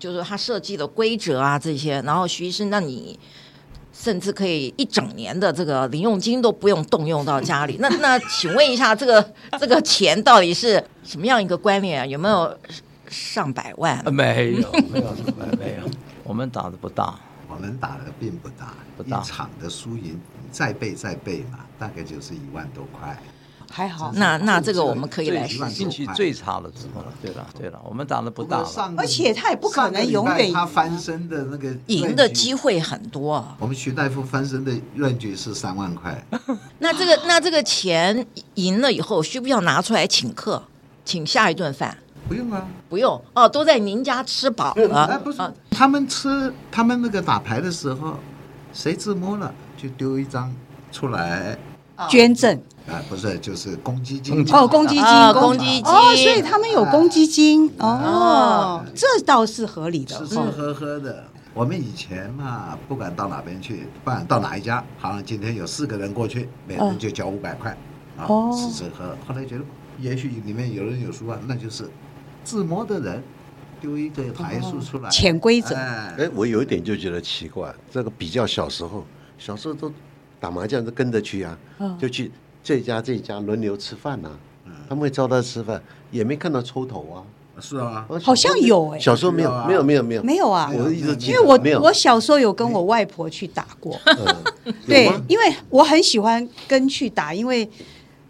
[0.00, 3.18] 就是他设计的规则啊，这些，然后徐医生，那你
[3.92, 7.78] 甚至可以一整年的这个零用金都不用动用到家里。
[7.80, 12.06] 那那请问一下，这个 这个钱到底是什么样一个观念啊？
[12.06, 12.56] 有没有
[13.08, 14.00] 上百万？
[14.14, 15.16] 没有，没有，
[15.58, 15.90] 没有。
[16.22, 17.18] 我们打的不大，
[17.58, 19.20] 我们打的并不大，不大。
[19.20, 20.18] 一场的输赢
[20.52, 23.20] 再背再背嘛，大概就是一万多块。
[23.68, 27.12] 还好，那那这个我们可以来运气最差的时候了。
[27.20, 33.44] 对了对了，我们打的不大了，而且他也不可能永远他翻身的那个赢的机会很多。
[33.58, 36.24] 我们徐大夫翻身的论据是三万块。
[36.78, 40.62] 那这个那这个钱赢了以后，需不需要拿出来请客，
[41.04, 41.98] 请下一顿饭？
[42.26, 45.18] 不用啊，不用哦，都在您家吃饱了。
[45.24, 45.38] 不是，
[45.78, 48.18] 他们吃他们那个打牌的时候，
[48.72, 50.52] 谁自摸了就丢一张
[50.90, 51.56] 出来。
[52.10, 52.60] 捐赠。
[52.88, 54.44] 啊，不是，就是公积金。
[54.52, 55.04] 哦，公积金，
[55.34, 55.84] 公积金。
[55.84, 57.72] 哦，所以他们有公积金。
[57.78, 61.24] 哦，这倒是合理的，吃吃喝喝的。
[61.54, 67.70] 我们以前嘛，不管到哪边去，不管到哪一家，好像今天有四个人过去，每人就交五百块。
[68.16, 69.16] 啊，吃吃喝。
[69.28, 69.64] 后来觉得，
[70.00, 71.88] 也许里面有人有输啊，那就是
[72.42, 73.22] 自摸的人
[73.80, 75.74] 丢一个牌数出来，潜规则。
[75.74, 79.04] 哎，我有一点就觉得奇怪，这个比较小时候，
[79.38, 79.92] 小时候都
[80.40, 81.58] 打麻将都跟着去啊，
[81.98, 82.30] 就去。
[82.60, 84.28] 这家这家轮流吃饭呐、
[84.66, 87.24] 啊，他们会招待吃饭，也没看到抽头啊。
[87.60, 90.70] 是啊，好像有哎、欸，小时候没有，没有，没有，没有，没有啊。
[90.74, 93.98] 我一直记得，因为我我小时候有跟我外婆去打过，
[94.86, 97.66] 对，因为我很喜欢跟去打，因为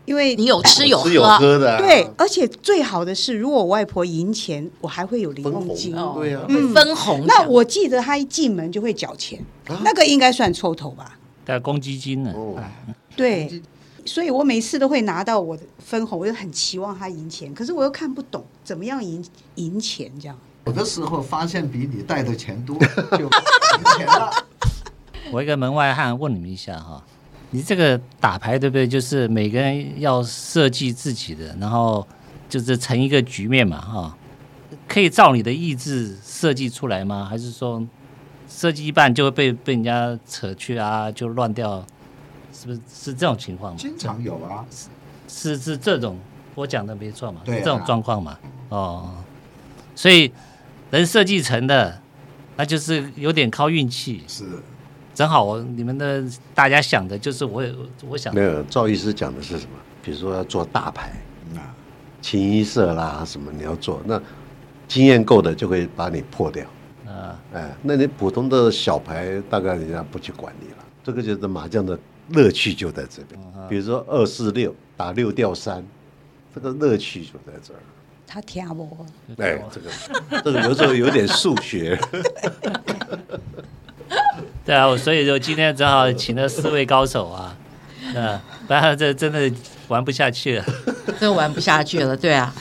[0.08, 7.26] 因为你有吃有喝，有喝的、啊，对，而且最好的是，如果我外婆赢钱，我还会有零用金，对呀、啊，嗯、分红。
[7.26, 11.18] 那我记得他一进门就会缴钱，啊、那个应该算抽头吧？
[11.44, 12.32] 带公积金呢？
[12.34, 12.56] 哦，
[13.14, 13.62] 对。
[14.06, 19.22] 所以我每次都会拿到我的分红，我就很期望他赢钱，可是我又看不懂怎么样赢
[19.56, 20.38] 赢钱这样。
[20.64, 24.32] 有的时候发现比你带的钱多，就赢钱了。
[25.30, 27.04] 我一个门外汉问你们一下哈，
[27.50, 28.86] 你这个打牌对不对？
[28.86, 32.06] 就是每个人要设计自己的，然后
[32.48, 34.16] 就是成一个局面嘛哈，
[34.86, 37.26] 可以照你的意志设计出来吗？
[37.28, 37.86] 还是说
[38.48, 41.84] 设计一半就会被被人家扯去啊，就乱掉？
[42.52, 43.78] 是不是是这种情况吗？
[43.78, 44.88] 经常有啊，是
[45.28, 46.18] 是是这种
[46.54, 47.40] 我讲的没错嘛？
[47.44, 48.38] 对、啊，这种状况嘛。
[48.70, 49.14] 哦，
[49.94, 50.32] 所以
[50.90, 52.00] 能设计成的，
[52.56, 54.24] 那就是有点靠运气。
[54.26, 54.44] 是，
[55.18, 56.22] 正好我你们的
[56.54, 57.60] 大家想的就是我
[58.08, 59.72] 我想没有赵医师讲的是什么？
[60.00, 61.10] 比如说要做大牌
[61.56, 61.74] 啊，
[62.22, 64.22] 清一色啦什么你要做，那
[64.86, 66.64] 经验够的就会把你破掉
[67.04, 67.36] 啊。
[67.52, 70.76] 哎，那你普通的小牌大概人家不去管你了。
[71.02, 71.98] 这个就是麻将的。
[72.28, 73.40] 乐趣就在这边，
[73.70, 75.82] 比如说二四六打六掉三，
[76.54, 77.80] 这个乐趣就在这儿。
[78.24, 79.04] 他听我？
[79.38, 79.90] 哎，这个
[80.44, 81.98] 这个有时候有点数学。
[84.64, 87.56] 对啊，我所以就今天正好请了四位高手啊，
[88.14, 89.50] 嗯，不然这真的
[89.88, 90.64] 玩不下去了，
[91.18, 92.54] 真玩不下去了，对啊。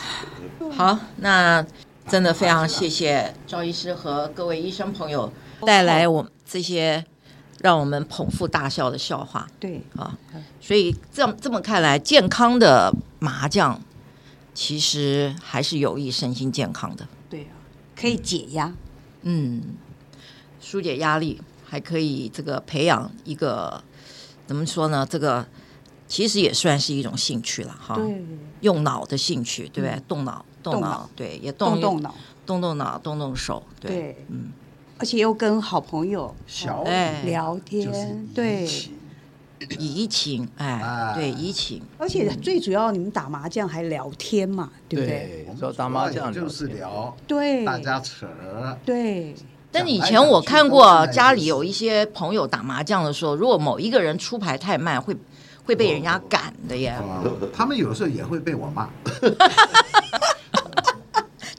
[0.75, 1.65] 好，那
[2.07, 5.31] 真的非常谢谢赵医师和各位医生朋友
[5.65, 7.03] 带来我这些
[7.61, 9.47] 让我们捧腹大笑的笑话。
[9.59, 10.17] 对啊，
[10.61, 13.81] 所以这这么看来，健康的麻将
[14.53, 17.07] 其实还是有益身心健康的。
[17.29, 17.51] 对啊，
[17.95, 18.71] 可以解压，
[19.23, 19.61] 嗯，
[20.67, 21.39] 疏解压力。
[21.69, 23.83] 还可以这个培养一个
[24.45, 25.05] 怎么说呢？
[25.09, 25.45] 这个
[26.07, 27.93] 其实也算是一种兴趣了哈。
[27.95, 28.23] 对，
[28.61, 29.89] 用脑的兴趣，对不对？
[29.89, 32.15] 嗯、动脑，动脑，对，也动动脑，
[32.45, 34.53] 动动脑，动动手，对，嗯，
[34.97, 38.65] 而且又跟好朋友小哎聊天，对，
[39.77, 41.81] 怡情，哎，对，怡情。
[41.97, 45.45] 而且最主要，你们打麻将还聊天嘛，对不对？
[45.45, 48.25] 对，说打麻将就是聊，对，大家扯，
[48.85, 49.35] 对。
[49.71, 55.15] 但以前我看过家里有一些朋友打麻将的时候，如果某一个人出牌太慢，会
[55.63, 56.95] 会被人家赶的耶。
[57.53, 58.89] 他们有时候也会被我骂。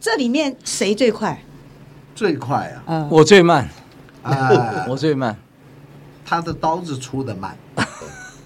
[0.00, 1.40] 这里面谁最快？
[2.14, 2.82] 最快啊！
[2.86, 3.68] 嗯，我最慢。
[4.22, 5.36] 啊， 我最慢。
[6.24, 7.56] 他的刀子出的慢，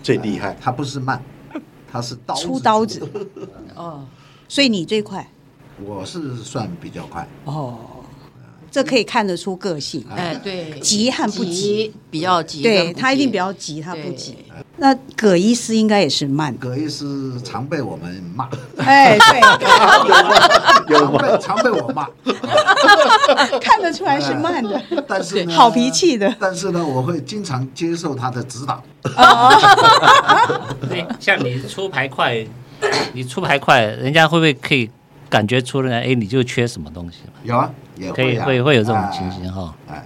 [0.03, 0.57] 最厉害。
[0.61, 1.23] 他不是慢，
[1.91, 3.09] 他是刀出刀子。
[3.75, 4.05] 哦，
[4.49, 5.27] 所以你最快。
[5.83, 7.27] 我是算比较快。
[7.45, 7.79] 哦。
[8.73, 14.39] 这可以看得出个性，哎，对，急和不急，比较急，对他一定比较急，他不急。
[14.79, 18.49] 那葛医师应该也是慢，葛医师常被我们骂，
[18.79, 19.41] 哎，对，
[20.99, 21.21] 有吗？
[21.39, 22.09] 常被我骂，
[23.61, 26.35] 看得出来是慢的，但是好脾气的。
[26.41, 28.83] 但是呢，我会经常接受他的指导。
[30.89, 32.43] 对，像你出牌快，
[33.13, 34.91] 你出牌快，人家会不会可以
[35.29, 36.01] 感觉出来？
[36.01, 37.19] 哎，你就缺什么东西？
[37.45, 37.71] 有啊。
[38.03, 40.05] 也可以会会有这种情形哈，哎，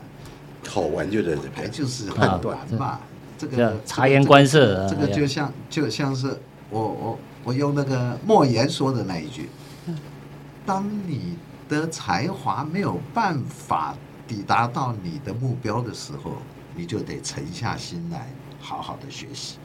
[0.69, 3.01] 好玩就在这牌就是很短嘛，
[3.39, 6.39] 这个察言观色，这个就像就像是
[6.69, 9.49] 我我我用那个莫言说的那一句，
[10.67, 11.37] 当你
[11.69, 13.95] 的才华没有办法
[14.29, 16.33] 抵达到你的目标的时候，
[16.75, 18.29] 你就得沉下心来
[18.61, 19.57] 好好的学习，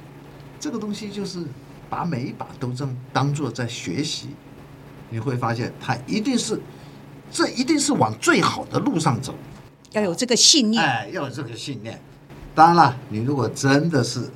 [0.60, 1.44] 这个东西就是
[1.90, 4.30] 把每一把都当当做在学习，
[5.10, 6.58] 你会发现它一定是。
[7.32, 9.34] 这一定是往最好的路上走，
[9.94, 10.84] 要有这个信念。
[10.84, 12.00] 哎，要有这个信念。
[12.54, 14.30] 当然了，你如果真的是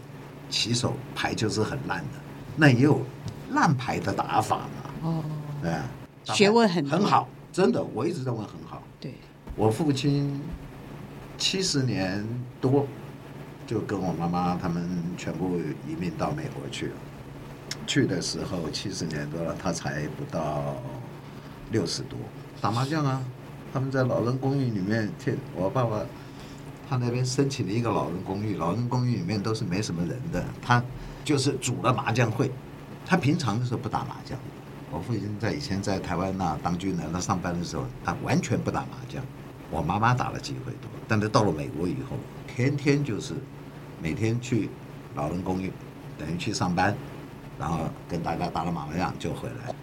[0.50, 2.20] 起手牌就是很烂的，
[2.56, 3.02] 那也有
[3.52, 5.10] 烂牌的打法嘛。
[5.10, 5.24] 哦，
[5.62, 8.82] 对，学问很很好，真的，我一直认为很好。
[9.02, 9.14] 对，
[9.58, 10.42] 我父亲
[11.38, 12.26] 七十年
[12.62, 12.88] 多
[13.68, 16.94] 就跟我妈妈他们全部移民到美国去了。
[17.86, 20.76] 去的时候七十年多了，他才不到
[21.72, 22.18] 六十多。
[22.62, 23.22] 打麻将啊，
[23.72, 25.12] 他们在老人公寓里面，
[25.56, 26.00] 我爸爸
[26.90, 30.84] 他那边申请了一个老人公寓，老人公寓里面都是没什么人的，他
[31.24, 32.52] 就是组了麻将会。
[33.06, 34.38] 他平常的时候不打麻将。
[34.92, 39.24] 我父亲在以前在台湾那当军人，他上班的时候他完全不打麻将。
[39.70, 43.34] 我妈妈打了机会多，但是到了美国以后，天天就是
[44.02, 44.70] 每天去
[45.16, 45.72] 老人公寓，
[46.18, 46.96] 等于去上班，
[47.60, 49.74] 然后跟大家打了麻将就回来。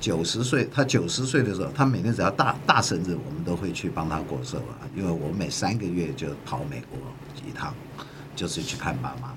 [0.00, 4.88] 九十岁，他九十岁的时候，他每年只要大大生日，我们都会去帮他过寿啊。
[4.96, 6.98] 因为我每三个月就跑美国
[7.46, 7.74] 一趟，
[8.34, 9.34] 就是去看爸妈。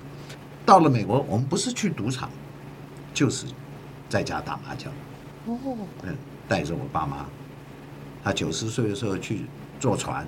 [0.64, 2.30] 到了美国，我们不是去赌场，
[3.12, 3.46] 就是
[4.08, 4.90] 在家打麻将。
[5.44, 5.58] 哦，
[6.02, 6.16] 嗯，
[6.48, 7.26] 带着我爸妈。
[8.24, 9.42] 他九十岁的时候去
[9.78, 10.26] 坐船，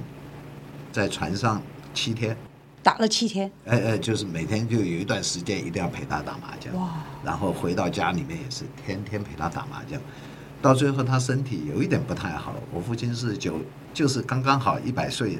[0.92, 1.62] 在船上
[1.94, 2.36] 七天，
[2.86, 3.50] 打了七天。
[3.64, 6.72] 哎哎，就是每天就有一段时间一定要陪他打麻将。
[6.76, 7.02] 哇！
[7.24, 10.00] 然后回到家里面也是天天陪他打麻将。
[10.62, 12.54] 到最后，他身体有一点不太好。
[12.72, 13.56] 我父亲是九，
[13.92, 15.36] 就是刚刚好一百岁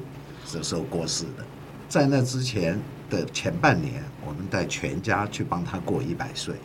[0.53, 1.45] 的时候过世的。
[1.89, 2.77] 在那之前
[3.09, 6.57] 的前半年，我们带全家去帮他过一百岁。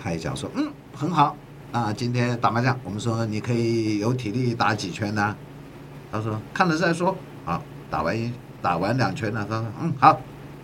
[0.00, 1.36] 他也讲说，嗯，很好。
[1.72, 5.36] 啊，今天打麻将，我们说你可以有体力打几圈呢？
[6.12, 7.16] 他说看了再说。
[7.44, 7.60] 好，
[7.90, 8.32] 打完一
[8.62, 10.20] 打完两圈了，他说嗯好，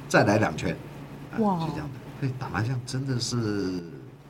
[0.09, 0.76] 再来两圈。
[1.38, 2.01] 哇，就这样的。
[2.20, 3.82] 对打麻将真的是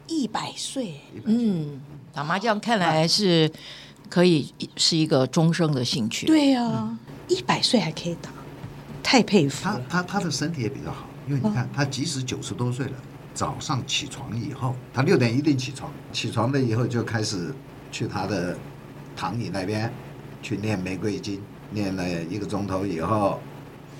[0.06, 0.94] 一百岁。
[1.24, 1.80] 嗯。
[2.12, 3.50] 打麻将看来是
[4.08, 6.26] 可以是一个终生的兴趣。
[6.26, 6.96] 对呀，
[7.26, 8.30] 一百岁还可以打，
[9.02, 9.80] 太佩服他。
[9.88, 12.92] 他他的身体也比较好，因为你看他即使九十多岁了，
[13.34, 17.52] 早上起床以后，他六点一定起床，起床了以后就开始
[17.90, 18.56] 去他的
[19.16, 19.92] 躺椅那边
[20.40, 23.40] 去念玫瑰经，念了一个钟头以后，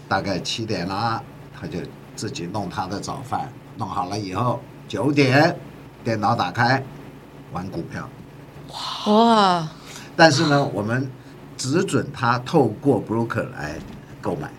[0.09, 1.23] 大概七点啦，
[1.59, 1.79] 他就
[2.15, 5.57] 自己弄他的早饭，弄好了以后九点
[6.03, 6.83] 电脑打开。
[7.53, 8.09] 玩股票，
[9.07, 9.69] 哇，
[10.17, 11.09] 但是呢，我们
[11.57, 13.77] 只准他透过 broker 来
[14.21, 14.51] 购买，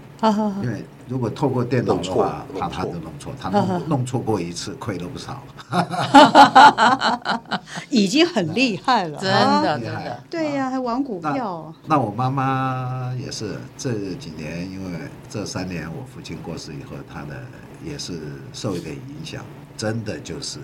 [0.63, 5.41] 因为如果透过电脑的话，怕他就弄错，他弄 弄错过一次，亏了不少。
[7.89, 11.73] 已经很厉害了， 真啊的真的，对呀、还玩股票。
[11.85, 14.99] 那我妈妈也是这几年，因为
[15.29, 17.35] 这三年我父亲过世以后，她的
[17.83, 18.19] 也是
[18.53, 19.43] 受一点影响，
[19.77, 20.59] 真的就是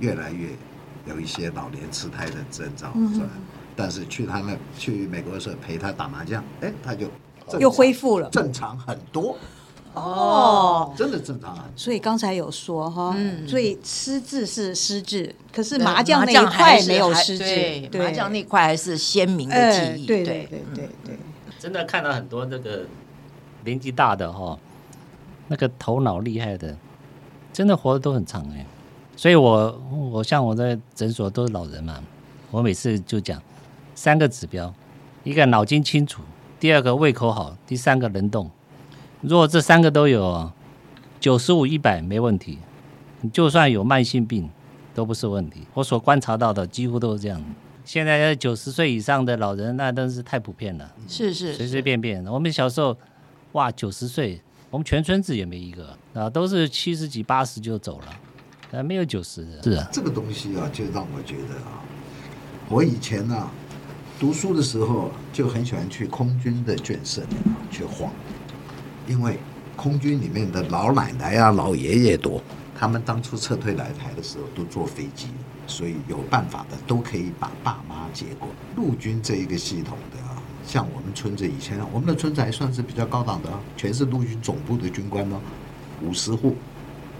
[0.00, 0.48] 越来越
[1.06, 2.88] 有一些老年痴呆的征兆。
[3.14, 3.28] 是吧？
[3.74, 7.08] 但是去他那去美国的时候陪他打麻将，哎，他就
[7.58, 9.36] 又恢复了，正常很多。
[9.96, 11.64] 哦，真的正常啊。
[11.74, 20.04] 所以刚才有说哈，嗯所以失智是失智，可是麻将那一块没有失智，麻将那块还是鲜明的记忆。
[20.04, 21.18] 哎对对对对对，
[21.58, 22.84] 真的看到很多那个
[23.64, 24.58] 年纪大的哈、
[25.48, 26.76] 那个头脑厉害的，
[27.52, 28.66] 真的活的都很长哎。
[29.16, 29.82] 所以我
[30.12, 31.98] 我像我在诊所都是老人嘛，
[32.50, 33.40] 我每次就讲
[33.94, 34.72] 三个指标：
[35.24, 36.20] 一个脑筋清楚，
[36.60, 38.50] 第二个胃口好，第三个能动。
[39.28, 40.52] 如果这三个都有，
[41.18, 42.58] 九十五、一百没问题。
[43.22, 44.48] 你就算有慢性病
[44.94, 45.62] 都不是问题。
[45.74, 47.42] 我所观察到的几乎都是这样。
[47.84, 50.94] 现在九十岁以上的老人，那真是太普遍了。
[51.08, 52.24] 是是随随便便。
[52.26, 52.96] 我们小时候，
[53.52, 59.60] 哇，九十岁，我们全村子也没一个啊，都是七十几、八十就走了，啊，没有九十的。
[59.64, 61.82] 是啊，这个东西啊，就让我觉得啊，
[62.68, 63.50] 我以前呢、啊、
[64.20, 67.36] 读书的时候就很喜欢去空军的眷舍里
[67.72, 68.12] 去晃，
[69.06, 69.38] 因为
[69.76, 72.42] 空军里面的老奶奶啊、老爷爷多，
[72.78, 75.28] 他们当初撤退来台的时候都坐飞机，
[75.66, 78.48] 所以有办法的都可以把爸妈接过。
[78.74, 85.40] 陆军这一个系统的啊，像我们村子以前，我们的村子还算是比较高档的，全是陆军总部的军官哦，
[86.02, 86.56] 五十户，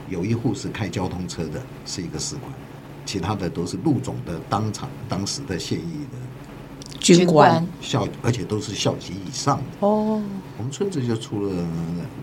[0.08, 2.50] 有一户是开交通车的，是一个士官，
[3.04, 6.18] 其他的都是陆总的当场当时的现役的
[7.00, 7.66] 军官。
[7.80, 9.86] 校，而且都是校级以上的。
[9.86, 10.22] 哦，
[10.58, 11.64] 我们村子就出了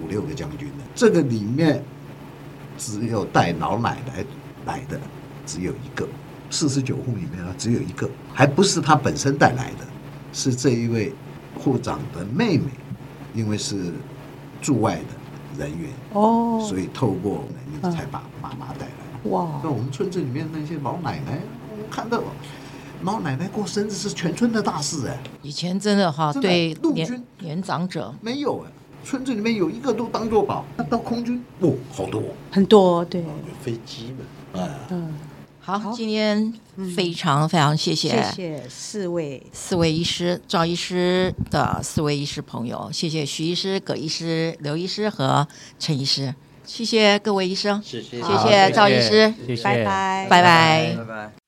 [0.03, 1.83] 五六个将军的，这个里面
[2.77, 4.25] 只有带老奶奶
[4.65, 4.99] 来的
[5.45, 6.07] 只有一个，
[6.49, 9.85] 四十九户里面啊只有一个，还不是他本身带来的，
[10.33, 11.13] 是这一位
[11.57, 12.65] 户长的妹妹，
[13.33, 13.91] 因为是
[14.61, 17.43] 驻外的人员哦，所以透过
[17.81, 19.29] 人才把妈妈带来。
[19.29, 21.39] 哇，那我们村子里面那些老奶奶，
[21.71, 22.21] 我看到
[23.03, 25.17] 老奶奶过生日是全村的大事哎。
[25.41, 27.05] 以前真的哈，的对陆军。
[27.05, 28.13] 年年长者。
[28.21, 28.71] 没有哎，
[29.03, 30.65] 村子里面有一个都当做宝。
[30.77, 31.43] 那到空军。
[31.59, 32.23] 哦，好多。
[32.51, 33.27] 很多对，有
[33.61, 34.13] 飞机
[34.53, 35.13] 嘛，啊，嗯，
[35.59, 36.53] 好，今天
[36.95, 38.09] 非常非常谢谢。
[38.09, 45.45] 谢谢四位，四位医师，赵医师的四位医师朋友，谢谢徐医师、葛医师、刘医师和
[45.77, 46.33] 陈医师，
[46.65, 48.21] 谢谢各位医生，谢谢。
[48.21, 50.95] 谢谢赵医师，谢谢，拜拜，拜拜。
[50.97, 51.42] 拜拜。